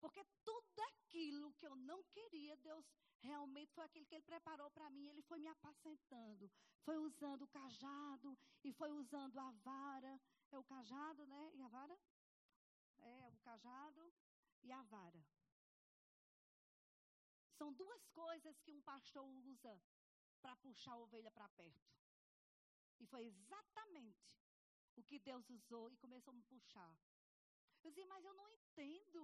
[0.00, 2.84] Porque tudo aquilo que eu não queria, Deus
[3.20, 5.06] realmente foi aquilo que Ele preparou para mim.
[5.06, 6.50] Ele foi me apacentando.
[6.82, 10.20] Foi usando o cajado e foi usando a vara.
[10.50, 11.50] É o cajado, né?
[11.54, 11.96] E a vara?
[12.98, 14.12] É, o cajado
[14.64, 15.24] e a vara.
[17.56, 19.80] São duas coisas que um pastor usa
[20.42, 22.03] para puxar a ovelha para perto.
[23.00, 24.34] E foi exatamente
[24.96, 26.94] o que Deus usou e começou a me puxar.
[27.82, 29.22] Eu dizia, mas eu não entendo.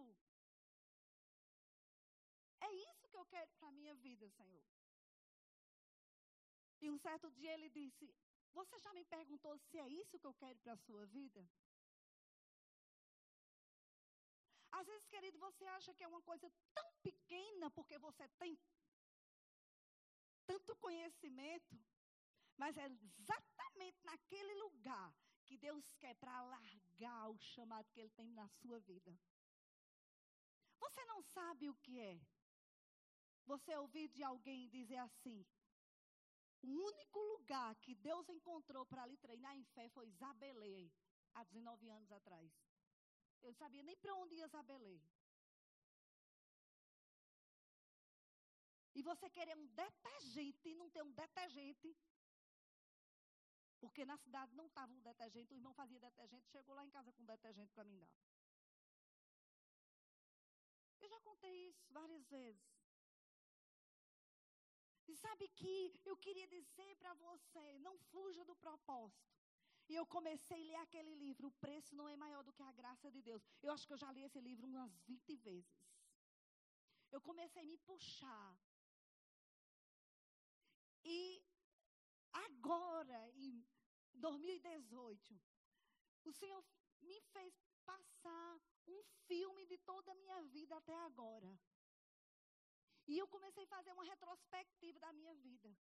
[2.61, 4.65] É isso que eu quero para a minha vida, Senhor.
[6.81, 8.15] E um certo dia ele disse:
[8.53, 11.49] Você já me perguntou se é isso que eu quero para a sua vida?
[14.73, 18.59] Às vezes, querido, você acha que é uma coisa tão pequena porque você tem
[20.47, 21.79] tanto conhecimento,
[22.61, 25.09] mas é exatamente naquele lugar
[25.47, 29.13] que Deus quer para alargar o chamado que Ele tem na sua vida.
[30.79, 32.21] Você não sabe o que é.
[33.47, 35.39] Você ouvir de alguém dizer assim:
[36.63, 40.91] o único lugar que Deus encontrou para lhe treinar em fé foi Zabelê,
[41.35, 42.53] há 19 anos atrás.
[43.43, 45.01] Eu não sabia nem para onde ia Zabelê.
[48.95, 51.97] E você querer um detergente e não ter um detergente
[53.81, 57.12] porque na cidade não estava um detergente, o irmão fazia detergente, chegou lá em casa
[57.12, 58.12] com detergente para mim dar.
[61.01, 62.62] Eu já contei isso várias vezes.
[65.09, 65.74] E sabe que
[66.05, 69.31] eu queria dizer para você, não fuja do propósito.
[69.89, 72.72] E eu comecei a ler aquele livro, O Preço Não é Maior do que a
[72.81, 73.43] Graça de Deus.
[73.61, 75.68] Eu acho que eu já li esse livro umas 20 vezes.
[77.11, 78.57] Eu comecei a me puxar.
[81.03, 81.43] E
[82.33, 83.64] agora, em
[84.14, 85.41] 2018,
[86.24, 86.64] o Senhor
[87.03, 87.55] me fez
[87.85, 91.59] passar um filme de toda a minha vida até agora.
[93.07, 95.74] E eu comecei a fazer uma retrospectiva da minha vida.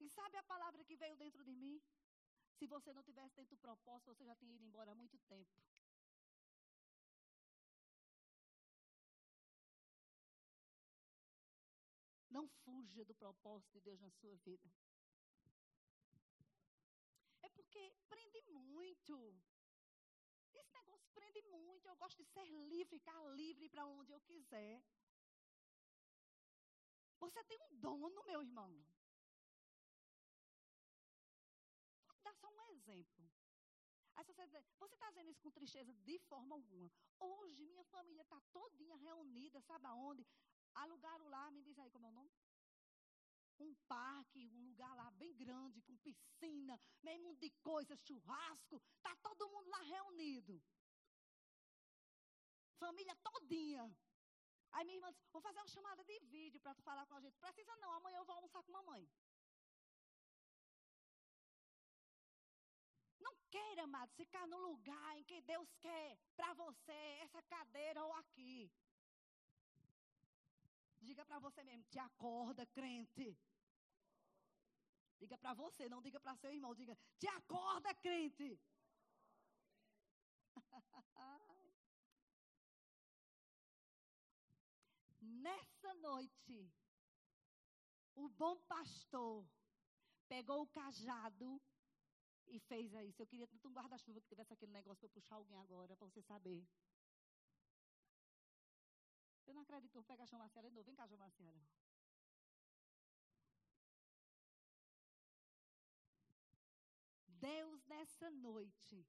[0.00, 1.80] E sabe a palavra que veio dentro de mim?
[2.58, 5.62] Se você não tivesse dentro do propósito, você já tinha ido embora há muito tempo.
[12.30, 14.68] Não fuja do propósito de Deus na sua vida.
[17.42, 18.40] É porque prende
[18.78, 19.14] muito.
[20.60, 21.86] Esse negócio prende muito.
[21.86, 24.82] Eu gosto de ser livre, ficar livre para onde eu quiser.
[27.24, 28.70] Você tem um dono, meu irmão.
[32.08, 33.30] Vou dar só um exemplo.
[34.14, 36.90] Aí você está dizendo isso com tristeza de forma alguma.
[37.18, 40.26] Hoje minha família está todinha reunida, sabe aonde?
[40.74, 42.30] Alugaram lá, me diz aí como é o nome?
[43.62, 48.76] Um parque, um lugar lá bem grande, com piscina, meio mundo de coisas, churrasco.
[48.96, 50.54] Está todo mundo lá reunido.
[52.84, 53.84] Família todinha.
[54.72, 57.20] Aí minha irmã disse, vou fazer uma chamada de vídeo para tu falar com a
[57.20, 57.38] gente.
[57.38, 59.08] Precisa não, amanhã eu vou almoçar com mamãe.
[63.20, 68.12] Não queira, amado, ficar no lugar em que Deus quer para você, essa cadeira ou
[68.14, 68.72] aqui.
[71.00, 73.36] Diga para você mesmo, te acorda, crente.
[75.22, 78.48] Diga para você, não diga para seu irmão, diga, te acorda, crente.
[85.44, 86.58] Nessa noite,
[88.16, 89.46] o bom pastor
[90.26, 91.62] pegou o cajado
[92.48, 93.22] e fez isso.
[93.22, 96.20] Eu queria tanto um guarda-chuva que tivesse aquele negócio para puxar alguém agora, para você
[96.22, 96.66] saber.
[99.46, 100.86] Eu não acredito pegar a João Marcelo de novo.
[100.86, 101.62] Vem cá, João Marcelo.
[107.42, 109.04] Deus, nessa noite,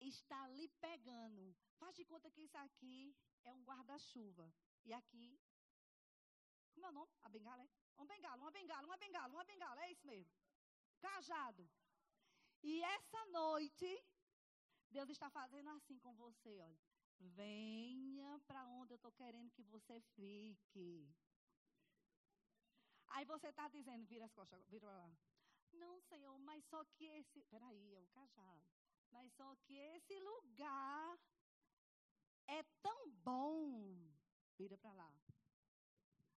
[0.00, 1.44] está lhe pegando.
[1.80, 4.46] Faz de conta que isso aqui é um guarda-chuva.
[4.84, 5.28] E aqui,
[6.72, 7.12] como é o nome?
[7.22, 7.68] A bengala é?
[7.98, 10.32] Um bengala, uma bengala, uma bengala, uma bengala, é isso mesmo.
[11.00, 11.68] Cajado.
[12.62, 13.90] E essa noite,
[14.90, 16.78] Deus está fazendo assim com você, olha.
[17.18, 21.08] Venha para onde eu estou querendo que você fique.
[23.08, 25.16] Aí você está dizendo, vira as costas, vira lá.
[25.74, 27.42] Não, Senhor, mas só que esse.
[27.44, 28.64] Peraí, é o cajado.
[29.10, 31.18] Mas só que esse lugar
[32.46, 34.12] é tão bom.
[34.56, 35.12] Vira para lá.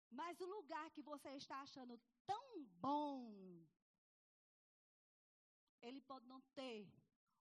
[0.10, 3.66] Mas o lugar que você está achando tão bom,
[5.82, 6.88] ele pode não ter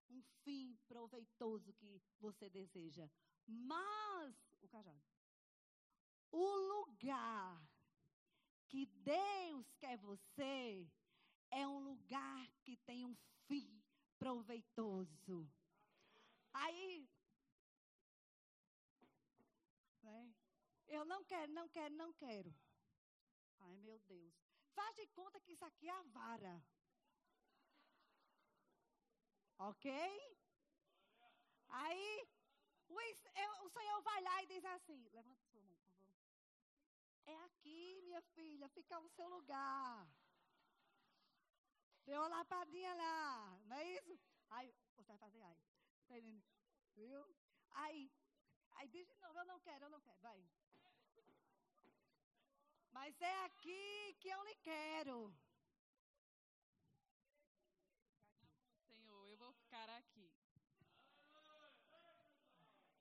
[0.09, 3.09] um fim proveitoso que você deseja.
[3.47, 5.05] Mas, o cajado,
[6.33, 7.63] o lugar
[8.69, 10.91] que Deus quer você
[11.51, 13.15] é um lugar que tem um
[13.47, 13.83] fim
[14.19, 15.49] proveitoso.
[16.53, 17.09] Aí,
[20.03, 20.35] né?
[20.89, 22.55] eu não quero, não quero, não quero.
[23.61, 24.35] Ai, meu Deus.
[24.75, 26.63] Faz de conta que isso aqui é a vara.
[29.59, 29.91] Ok?
[31.69, 32.29] Aí,
[32.89, 36.27] o, eu, o Senhor vai lá e diz assim: levanta sua mão, por favor.
[37.27, 40.07] É aqui, minha filha, fica o seu lugar.
[42.07, 44.19] Deu uma lapadinha lá, não é isso?
[44.51, 45.59] Aí, você vai fazer aí.
[46.09, 46.15] Tá
[46.95, 47.37] Viu?
[47.71, 48.11] Aí,
[48.77, 50.41] aí diz de novo, eu não quero, eu não quero, vai.
[52.93, 55.35] Mas é aqui que eu lhe quero.
[58.87, 60.33] Senhor, eu vou ficar aqui.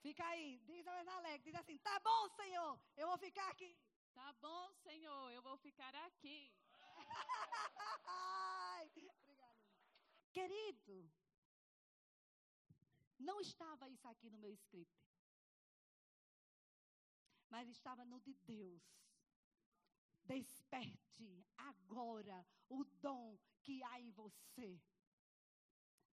[0.02, 3.78] Fica aí, diz a vez alegre, diz assim, tá bom, Senhor, eu vou ficar aqui.
[4.14, 6.52] Tá bom, Senhor, eu vou ficar aqui.
[10.32, 11.10] Querido,
[13.18, 15.02] não estava isso aqui no meu script.
[17.50, 18.84] Mas estava no de Deus.
[20.26, 24.82] Desperte agora o dom que há em você.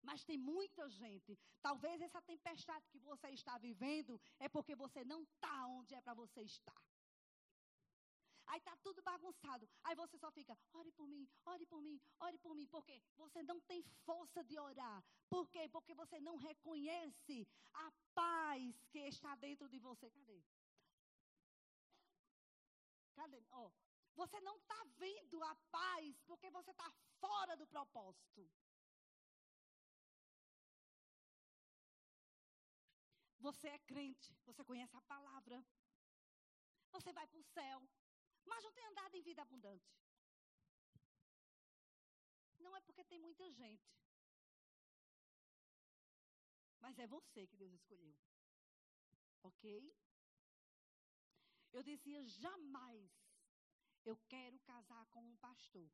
[0.01, 1.37] Mas tem muita gente.
[1.61, 6.13] Talvez essa tempestade que você está vivendo é porque você não está onde é para
[6.13, 6.83] você estar.
[8.49, 9.69] Aí está tudo bagunçado.
[9.83, 12.65] Aí você só fica, ore por mim, ore por mim, ore por mim.
[12.67, 15.03] Porque você não tem força de orar.
[15.29, 15.69] Por quê?
[15.69, 20.09] Porque você não reconhece a paz que está dentro de você.
[20.09, 20.41] Cadê?
[23.13, 23.43] Cadê?
[23.51, 23.71] Oh,
[24.15, 28.49] Você não está vendo a paz porque você está fora do propósito.
[33.39, 35.63] Você é crente, você conhece a palavra,
[36.91, 37.87] você vai para o céu,
[38.45, 39.91] mas não tem andado em vida abundante.
[42.59, 43.89] Não é porque tem muita gente,
[46.79, 48.15] mas é você que Deus escolheu.
[49.43, 49.93] Ok?
[51.71, 53.11] Eu dizia: jamais
[54.05, 55.89] eu quero casar com um pastor.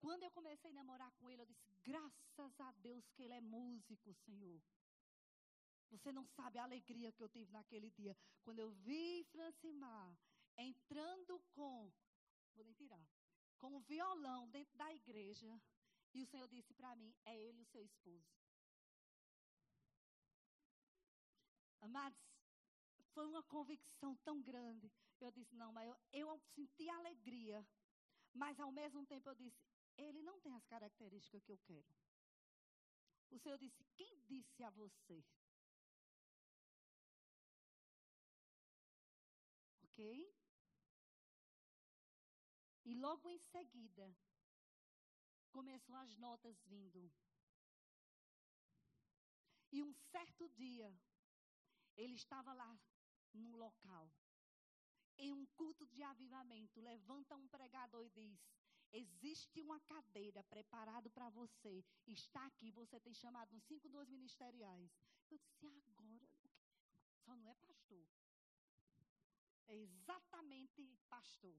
[0.00, 3.40] Quando eu comecei a namorar com ele, eu disse: graças a Deus que ele é
[3.40, 4.60] músico, Senhor.
[5.90, 8.16] Você não sabe a alegria que eu tive naquele dia.
[8.44, 10.16] Quando eu vi Francimar
[10.62, 11.92] entrando com,
[12.54, 13.06] vou nem tirar,
[13.58, 15.60] com o violão dentro da igreja.
[16.12, 18.28] E o Senhor disse para mim: é ele o seu esposo.
[21.80, 22.20] Amados,
[23.14, 24.90] foi uma convicção tão grande.
[25.20, 27.66] Eu disse: não, mas eu, eu senti alegria.
[28.32, 29.60] Mas ao mesmo tempo eu disse:
[29.96, 31.94] ele não tem as características que eu quero.
[33.30, 35.24] O Senhor disse: quem disse a você?
[39.84, 40.39] Ok?
[42.90, 44.04] E logo em seguida,
[45.56, 47.00] começou as notas vindo.
[49.70, 50.92] E um certo dia,
[51.96, 52.72] ele estava lá
[53.32, 54.10] no local,
[55.16, 56.80] em um culto de avivamento.
[56.80, 58.40] Levanta um pregador e diz:
[58.92, 61.84] Existe uma cadeira preparada para você.
[62.08, 64.90] Está aqui, você tem chamado uns cinco duas ministeriais.
[65.30, 66.28] Eu disse: Agora,
[67.24, 68.04] só não é pastor.
[69.68, 71.56] É exatamente pastor.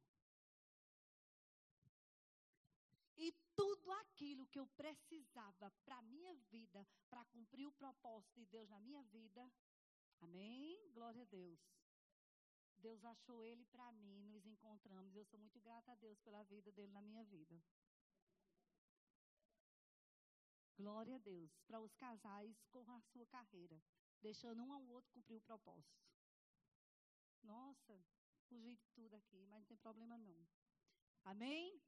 [3.22, 8.48] E tudo aquilo que eu precisava para a minha vida, para cumprir o propósito de
[8.48, 9.48] Deus na minha vida,
[10.22, 10.90] amém?
[10.92, 11.60] Glória a Deus.
[12.80, 15.16] Deus achou ele para mim, nos encontramos.
[15.16, 17.62] Eu sou muito grata a Deus pela vida dele na minha vida.
[20.76, 21.52] Glória a Deus.
[21.68, 23.80] Para os casais com a sua carreira,
[24.20, 26.02] deixando um ao outro cumprir o propósito.
[27.44, 28.04] Nossa,
[28.50, 30.48] fugi de tudo aqui, mas não tem problema não.
[31.24, 31.80] Amém?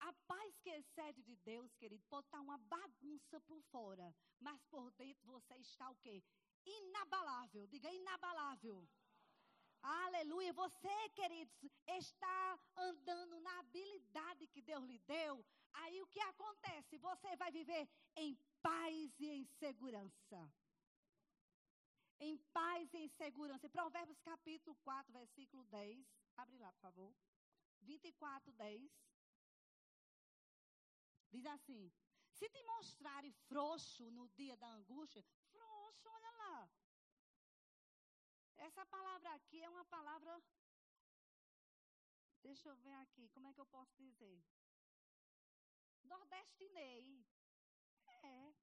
[0.00, 4.90] A paz que excede de Deus, querido, pode estar uma bagunça por fora, mas por
[4.92, 6.22] dentro você está o quê?
[6.64, 7.66] Inabalável.
[7.66, 8.88] Diga inabalável.
[9.82, 10.52] Aleluia.
[10.52, 11.54] Você, queridos,
[11.86, 15.44] está andando na habilidade que Deus lhe deu.
[15.72, 16.98] Aí o que acontece?
[16.98, 20.50] Você vai viver em paz e em segurança
[22.20, 23.68] em paz e em segurança.
[23.68, 26.06] Provérbios capítulo 4, versículo 10.
[26.36, 27.14] Abre lá, por favor.
[27.80, 28.90] 24, 10.
[31.30, 31.92] Diz assim:
[32.32, 35.22] Se te mostrarem frouxo no dia da angústia,
[35.52, 36.70] frouxo, olha lá.
[38.56, 40.42] Essa palavra aqui é uma palavra.
[42.42, 44.42] Deixa eu ver aqui, como é que eu posso dizer?
[46.04, 47.24] Nordestinei.
[48.06, 48.54] É.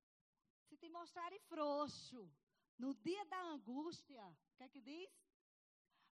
[0.68, 2.30] Se te mostrarem frouxo
[2.78, 5.10] no dia da angústia, o que é que diz?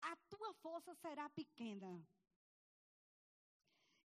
[0.03, 2.07] A tua força será pequena.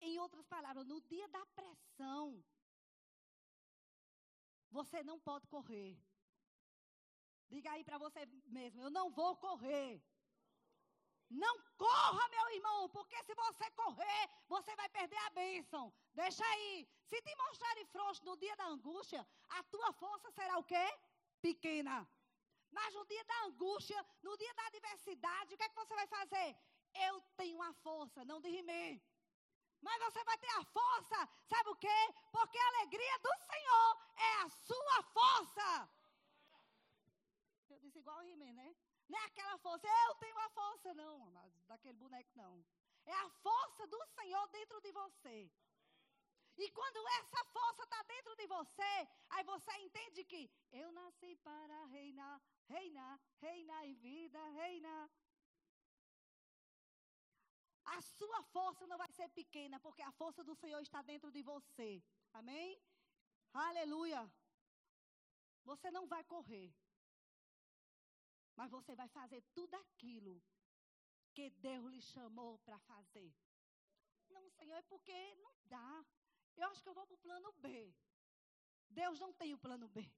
[0.01, 2.43] Em outras palavras, no dia da pressão,
[4.69, 5.97] você não pode correr.
[7.49, 10.01] Diga aí para você mesmo: eu não vou correr.
[11.29, 15.93] Não corra, meu irmão, porque se você correr, você vai perder a bênção.
[16.13, 16.87] Deixa aí.
[17.09, 20.85] Se te mostrarem frouxo no dia da angústia, a tua força será o quê?
[21.41, 22.07] Pequena.
[22.71, 26.07] Mas no dia da angústia, no dia da adversidade, o que é que você vai
[26.07, 26.55] fazer?
[26.93, 29.01] Eu tenho a força, não de rimei.
[29.81, 31.99] Mas você vai ter a força, sabe o quê?
[32.31, 35.89] Porque a alegria do Senhor é a sua força.
[37.69, 38.75] Eu disse igual o Rimei, né?
[39.07, 42.65] Não é aquela força, eu tenho a força, não, amados, daquele boneco, não.
[43.05, 45.49] É a força do Senhor dentro de você.
[46.57, 51.85] E quando essa força está dentro de você, aí você entende que eu nasci para
[51.85, 55.09] reinar, reinar, reinar em vida, reinar.
[57.95, 61.41] A sua força não vai ser pequena, porque a força do Senhor está dentro de
[61.41, 62.03] você.
[62.33, 62.79] Amém?
[63.53, 64.21] Aleluia.
[65.63, 66.73] Você não vai correr,
[68.55, 70.41] mas você vai fazer tudo aquilo
[71.33, 73.33] que Deus lhe chamou para fazer.
[74.29, 76.05] Não, Senhor, é porque não dá.
[76.55, 77.93] Eu acho que eu vou para o plano B.
[78.89, 80.09] Deus não tem o plano B.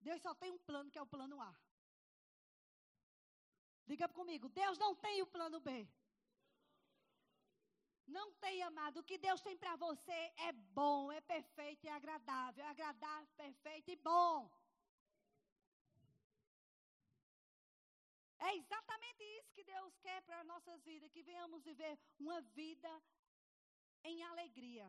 [0.00, 1.54] Deus só tem um plano que é o plano A.
[3.86, 5.88] Diga comigo, Deus não tem o plano B.
[8.16, 8.98] Não tem, amado.
[8.98, 12.64] O que Deus tem para você é bom, é perfeito, é agradável.
[12.64, 14.50] É agradável, perfeito e bom.
[18.48, 22.92] É exatamente isso que Deus quer para as nossas vidas, que venhamos viver uma vida
[24.02, 24.88] em alegria.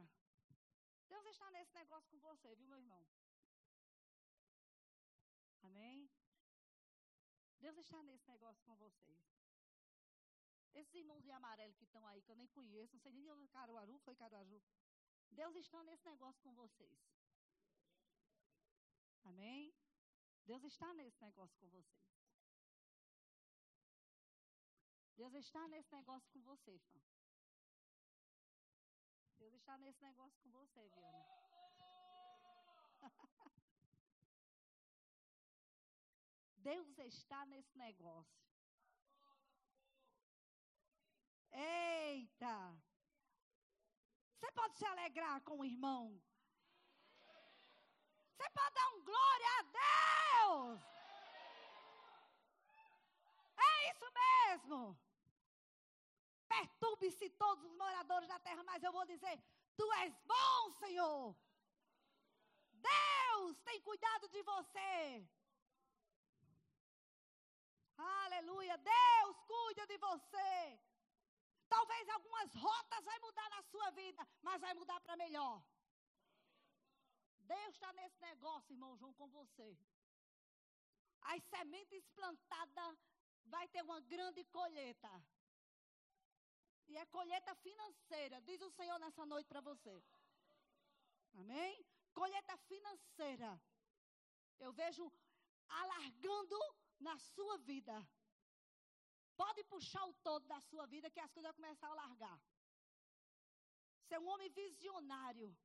[1.10, 3.06] Deus está nesse negócio com você, viu, meu irmão?
[5.64, 6.10] Amém?
[7.60, 9.41] Deus está nesse negócio com vocês.
[10.74, 13.48] Esses irmãos de amarelo que estão aí, que eu nem conheço, não sei nem onde
[13.50, 14.62] Caruaru foi Caruaru.
[15.30, 17.00] Deus está nesse negócio com vocês.
[19.24, 19.74] Amém?
[20.46, 22.12] Deus está nesse negócio com vocês.
[25.16, 27.00] Deus está nesse negócio com você, fã.
[29.38, 31.26] Deus está nesse negócio com você, Viana.
[36.58, 38.51] Deus está nesse negócio.
[41.52, 42.58] Eita!
[44.34, 46.22] Você pode se alegrar com o irmão?
[48.32, 50.82] Você pode dar um glória a Deus?
[53.58, 55.00] É isso mesmo.
[56.48, 59.36] Perturbe-se todos os moradores da terra, mas eu vou dizer:
[59.76, 61.36] Tu és bom, Senhor.
[62.72, 65.28] Deus tem cuidado de você.
[67.98, 68.78] Aleluia.
[68.78, 70.80] Deus cuida de você.
[72.42, 75.64] Algumas rotas vai mudar na sua vida, mas vai mudar para melhor.
[77.52, 79.78] Deus está nesse negócio, irmão João, com você.
[81.22, 82.98] As sementes plantadas
[83.46, 85.12] vai ter uma grande colheita.
[86.88, 90.04] E é colheita financeira, diz o Senhor nessa noite para você.
[91.36, 91.86] Amém?
[92.14, 93.62] Colheita financeira.
[94.60, 95.12] Eu vejo
[95.68, 96.60] alargando
[97.00, 97.96] na sua vida.
[99.36, 102.40] Pode puxar o todo da sua vida que as coisas vão começar a largar.
[104.08, 105.56] Ser um homem visionário.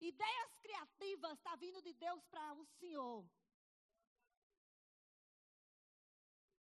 [0.00, 3.24] Ideias criativas está vindo de Deus para o Senhor.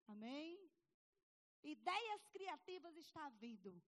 [0.08, 0.72] Amém?
[1.64, 3.82] Ideias criativas está vindo.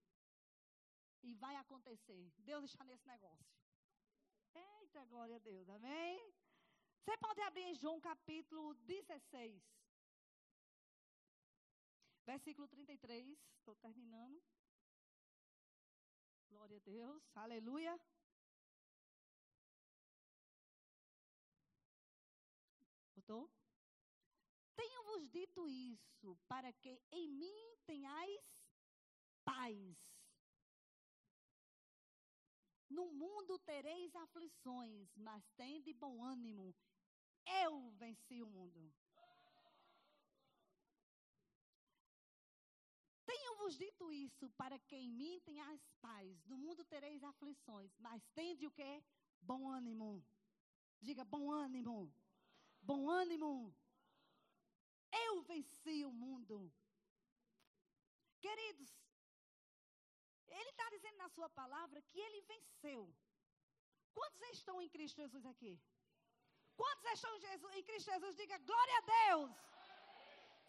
[1.22, 2.32] E vai acontecer.
[2.38, 3.58] Deus está nesse negócio.
[4.54, 5.68] Eita, glória a Deus.
[5.68, 6.34] Amém?
[7.00, 9.62] Você pode abrir em João capítulo 16.
[12.28, 13.26] Versículo 33.
[13.56, 14.38] Estou terminando.
[16.50, 17.22] Glória a Deus.
[17.34, 17.98] Aleluia.
[23.16, 23.50] Botou?
[24.76, 28.44] Tenho-vos dito isso para que em mim tenhais
[29.42, 29.96] paz.
[32.90, 36.76] No mundo tereis aflições, mas tende bom ânimo.
[37.46, 38.92] Eu venci o mundo.
[43.68, 46.46] Tenho-vos dito isso para que em mim tenhas paz.
[46.46, 49.02] No mundo tereis aflições, mas tende o quê?
[49.42, 50.24] Bom ânimo.
[51.02, 52.10] Diga bom ânimo.
[52.80, 53.74] Bom ânimo.
[55.26, 56.72] Eu venci o mundo.
[58.40, 58.90] Queridos,
[60.46, 63.14] ele está dizendo na sua palavra que ele venceu.
[64.14, 65.78] Quantos estão em Cristo Jesus aqui?
[66.74, 68.34] Quantos estão em, Jesus, em Cristo Jesus?
[68.34, 69.50] Diga glória a Deus.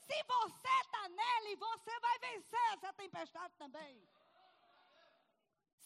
[0.10, 3.93] Se você está nele, você vai vencer essa tempestade também.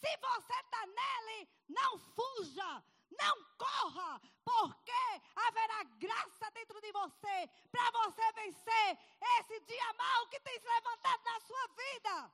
[0.02, 2.70] Se você está nele, não fuja,
[3.10, 5.02] não corra, porque
[5.36, 7.36] haverá graça dentro de você
[7.70, 8.98] para você vencer
[9.38, 12.32] esse dia mau que tem se levantado na sua vida.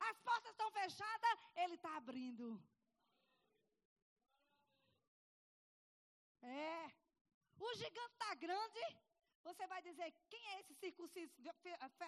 [0.00, 2.58] As portas estão fechadas, ele está abrindo.
[6.42, 6.90] É.
[7.58, 9.05] O gigante está grande.
[9.46, 11.32] Você vai dizer: quem é esse circunciso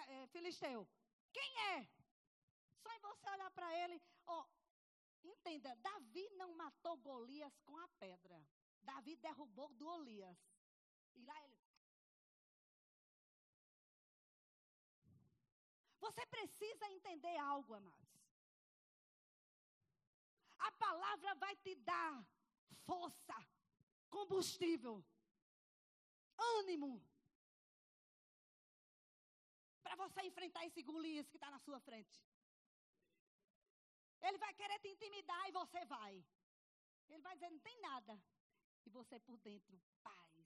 [0.07, 0.85] é, filisteu?
[1.31, 1.87] Quem é?
[2.83, 4.01] Só em você olhar para ele.
[4.27, 4.45] Oh,
[5.23, 8.45] entenda: Davi não matou Golias com a pedra.
[8.81, 10.37] Davi derrubou Golias.
[11.15, 11.57] E lá ele.
[16.01, 18.09] Você precisa entender algo, amados.
[20.57, 22.25] A palavra vai te dar
[22.85, 23.35] força
[24.09, 25.05] combustível,
[26.57, 27.01] ânimo,
[29.89, 32.23] para você enfrentar esse Golias que está na sua frente.
[34.21, 36.23] Ele vai querer te intimidar e você vai.
[37.09, 38.21] Ele vai dizer, não tem nada.
[38.85, 40.45] E você por dentro, paz.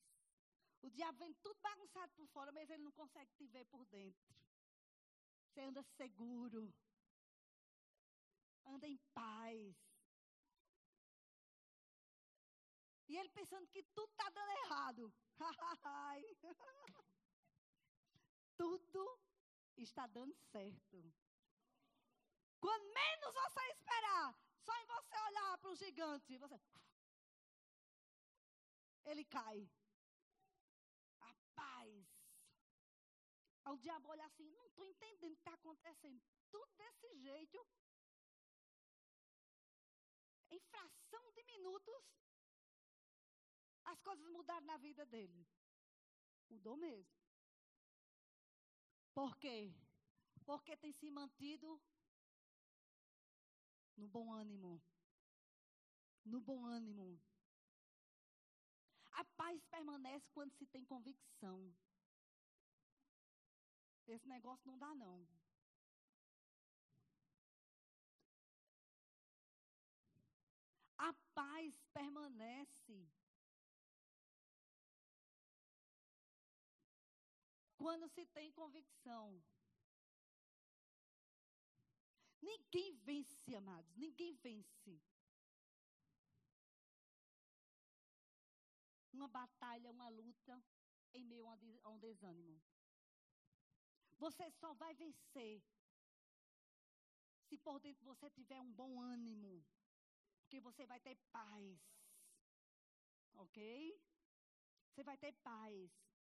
[0.82, 4.34] O diabo vem tudo bagunçado por fora, mas ele não consegue te ver por dentro.
[5.48, 6.74] Você anda seguro.
[8.66, 9.76] Anda em paz.
[13.10, 15.14] E ele pensando que tudo está dando errado.
[18.56, 19.20] tudo
[19.78, 21.14] está dando certo.
[22.60, 26.60] Quando menos você esperar, só em você olhar para o gigante, você.
[29.06, 29.70] Ele cai.
[31.22, 32.06] A paz.
[33.66, 36.22] O diabo olha assim, não estou entendendo o que está acontecendo.
[36.52, 37.68] Tudo desse jeito.
[40.52, 42.04] Em fração de minutos,
[43.86, 45.48] as coisas mudaram na vida dele.
[46.50, 47.23] Mudou mesmo.
[49.14, 49.74] Por quê?
[50.46, 51.82] Porque tem se mantido
[53.96, 54.82] no bom ânimo.
[56.26, 57.22] No bom ânimo.
[59.12, 61.74] A paz permanece quando se tem convicção.
[64.08, 65.28] Esse negócio não dá, não.
[70.98, 73.08] A paz permanece
[77.84, 79.44] quando se tem convicção.
[82.42, 84.94] Ninguém vence, amados, ninguém vence.
[89.12, 90.56] Uma batalha, uma luta
[91.14, 91.46] em meio
[91.84, 92.62] a um desânimo.
[94.18, 95.62] Você só vai vencer
[97.48, 99.62] se por dentro você tiver um bom ânimo,
[100.40, 101.78] porque você vai ter paz.
[103.34, 104.02] Ok?
[104.88, 106.13] Você vai ter paz.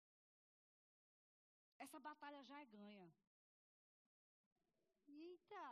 [1.84, 3.12] Essa batalha já é ganha.
[5.08, 5.66] Eita!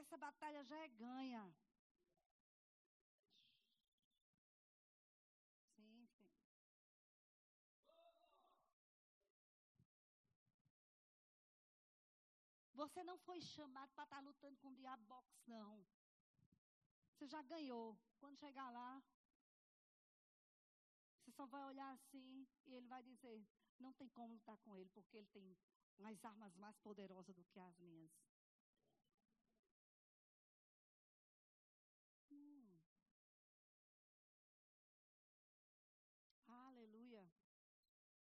[0.00, 1.44] Essa batalha já é ganha.
[12.74, 15.84] Você não foi chamado para estar lutando com o diabo box, não.
[17.10, 17.98] Você já ganhou.
[18.20, 19.02] Quando chegar lá,
[21.28, 23.46] você só vai olhar assim e ele vai dizer:
[23.78, 25.56] não tem como lutar com ele, porque ele tem
[25.98, 28.10] umas armas mais poderosas do que as minhas.
[32.30, 32.80] Hum.
[36.46, 37.30] Aleluia.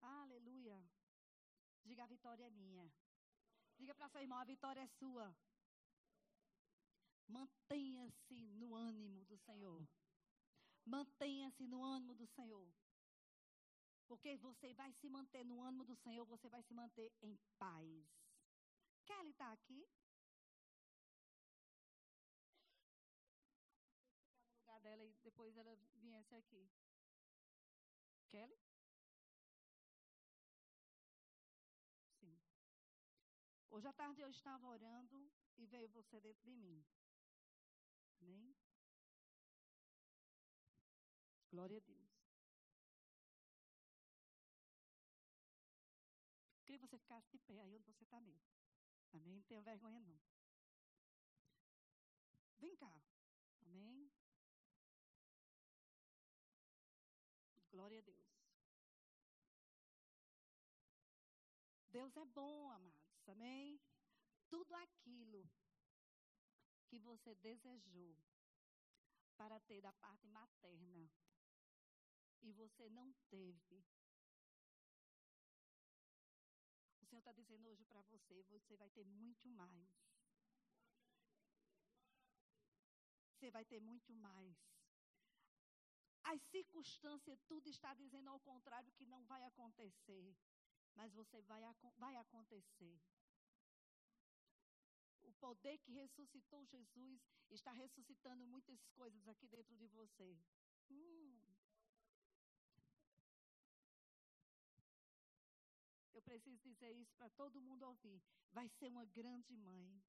[0.01, 0.79] Aleluia.
[1.83, 2.91] Diga: a vitória é minha.
[3.79, 5.35] Diga para seu irmão: a vitória é sua.
[7.27, 9.87] Mantenha-se no ânimo do Senhor.
[10.85, 12.71] Mantenha-se no ânimo do Senhor.
[14.11, 17.87] Porque você vai se manter no ânimo do Senhor, você vai se manter em paz.
[19.05, 19.87] Kelly está aqui?
[24.43, 26.69] no lugar dela e depois ela viesse aqui.
[28.27, 28.59] Kelly?
[33.69, 36.85] Hoje à tarde eu estava orando e veio você dentro de mim.
[38.19, 38.53] Amém?
[41.49, 42.00] Glória a Deus.
[47.11, 48.47] Ficasse de pé aí onde você está mesmo.
[49.13, 49.35] Amém?
[49.35, 50.17] Não tenha vergonha, não.
[52.59, 53.03] Vem cá.
[53.63, 54.09] Amém?
[57.69, 58.31] Glória a Deus.
[61.89, 62.95] Deus é bom, amado.
[63.27, 63.81] Amém?
[64.49, 65.49] Tudo aquilo
[66.87, 68.15] que você desejou
[69.35, 71.11] para ter da parte materna
[72.41, 73.83] e você não teve.
[77.21, 79.89] Está dizendo hoje para você: você vai ter muito mais.
[83.29, 84.57] Você vai ter muito mais.
[86.23, 90.35] As circunstâncias, tudo está dizendo ao contrário que não vai acontecer.
[90.95, 91.61] Mas você vai,
[91.97, 92.99] vai acontecer.
[95.23, 100.37] O poder que ressuscitou Jesus está ressuscitando muitas coisas aqui dentro de você.
[100.89, 101.40] Hum.
[106.21, 108.21] Eu preciso dizer isso para todo mundo ouvir.
[108.51, 110.01] Vai ser uma grande mãe.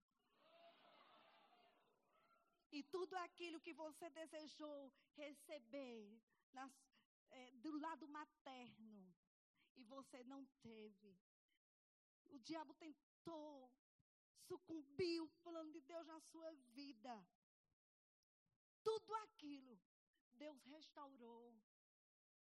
[2.71, 6.21] E tudo aquilo que você desejou receber
[6.53, 6.73] nas,
[7.31, 9.15] é, do lado materno
[9.77, 11.17] e você não teve.
[12.27, 13.71] O diabo tentou
[14.47, 17.27] sucumbiu o plano de Deus na sua vida.
[18.83, 19.81] Tudo aquilo
[20.35, 21.55] Deus restaurou.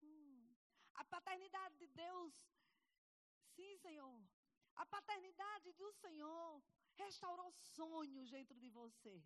[0.03, 0.57] Hum.
[0.95, 2.35] A paternidade de Deus,
[3.57, 4.19] sim, Senhor.
[4.77, 6.63] A paternidade do Senhor
[6.95, 9.23] restaurou sonhos dentro de você.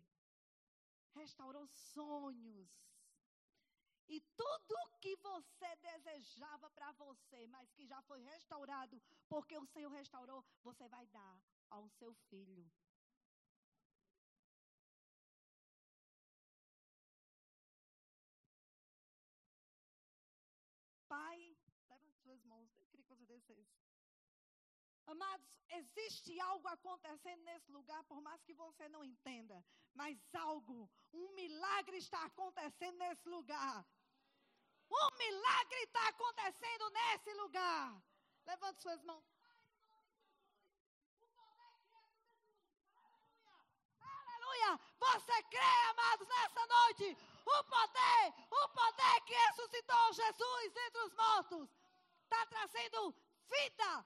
[1.13, 2.69] Restaurou sonhos.
[4.07, 9.91] E tudo que você desejava para você, mas que já foi restaurado, porque o Senhor
[9.91, 12.65] restaurou, você vai dar ao seu filho.
[21.07, 21.57] Pai,
[21.89, 23.86] leva as suas mãos, eu queria que você descesse.
[25.07, 31.33] Amados, existe algo acontecendo nesse lugar, por mais que você não entenda, mas algo, um
[31.33, 33.85] milagre está acontecendo nesse lugar.
[34.89, 38.03] Um milagre está acontecendo nesse lugar.
[38.45, 39.23] Levante suas mãos.
[44.01, 44.79] Aleluia!
[44.99, 47.17] Você crê, amados, nessa noite?
[47.45, 51.69] O poder, o poder que ressuscitou Jesus entre os mortos,
[52.23, 53.15] está trazendo
[53.49, 54.05] vida,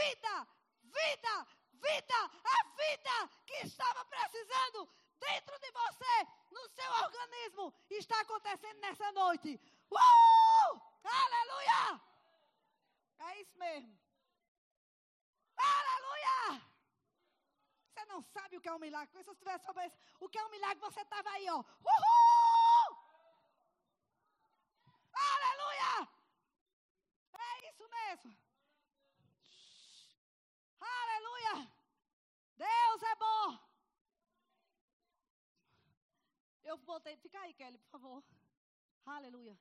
[0.00, 0.34] vida,
[0.82, 2.20] vida, vida,
[2.54, 3.16] a vida
[3.46, 4.88] que estava precisando
[5.18, 6.14] dentro de você,
[6.50, 9.60] no seu organismo, está acontecendo nessa noite.
[9.90, 10.80] Uh!
[11.04, 12.00] Aleluia!
[13.18, 13.98] É isso mesmo.
[15.56, 16.62] Aleluia!
[17.88, 19.10] Você não sabe o que é um milagre.
[19.12, 21.58] Se você tivesse soubesse o que é um milagre, você estava aí, ó.
[21.58, 22.88] Uhul!
[25.14, 26.08] Aleluia!
[27.32, 28.36] É isso mesmo.
[30.80, 31.54] Aleluia!
[32.56, 33.72] Deus é bom.
[36.72, 37.14] Eu voltei.
[37.24, 38.24] Fica aí, Kelly, por favor.
[39.04, 39.54] Aleluia.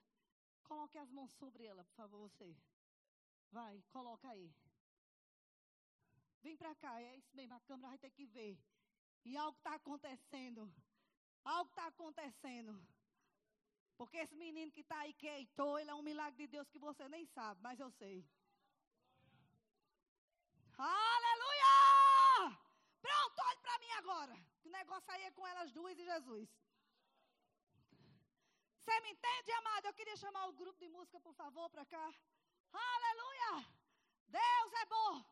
[0.69, 2.49] Coloque as mãos sobre ela, por favor, você.
[3.57, 4.47] Vai, coloca aí.
[6.43, 8.53] Vem para cá, é isso mesmo, a câmera vai ter que ver.
[9.25, 10.61] E algo está acontecendo.
[11.43, 12.73] Algo está acontecendo.
[13.97, 16.79] Porque esse menino que está aí, que eitou, ele é um milagre de Deus que
[16.87, 18.25] você nem sabe, mas eu sei.
[20.77, 21.75] Aleluia!
[23.05, 24.35] Pronto, olhe para mim agora.
[24.63, 26.49] O negócio aí é com elas duas e Jesus.
[28.81, 29.85] Você me entende, amado?
[29.85, 32.07] Eu queria chamar o grupo de música, por favor, para cá.
[32.73, 33.51] Aleluia!
[34.27, 35.23] Deus é bom.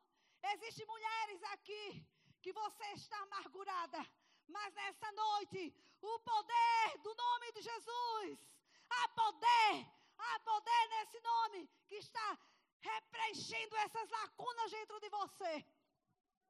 [0.54, 2.06] Existem mulheres aqui
[2.43, 4.06] que você está amargurada,
[4.47, 8.39] mas nessa noite, o poder do nome de Jesus,
[8.88, 9.74] há poder,
[10.20, 12.38] há poder nesse nome que está
[12.82, 15.66] repreenchendo essas lacunas dentro de você.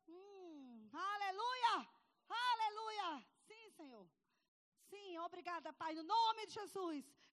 [0.09, 1.75] Hum, aleluia!
[2.29, 3.25] Aleluia!
[3.47, 4.18] Sim, Senhor.
[4.89, 7.05] Sim, obrigada, Pai, no nome de Jesus.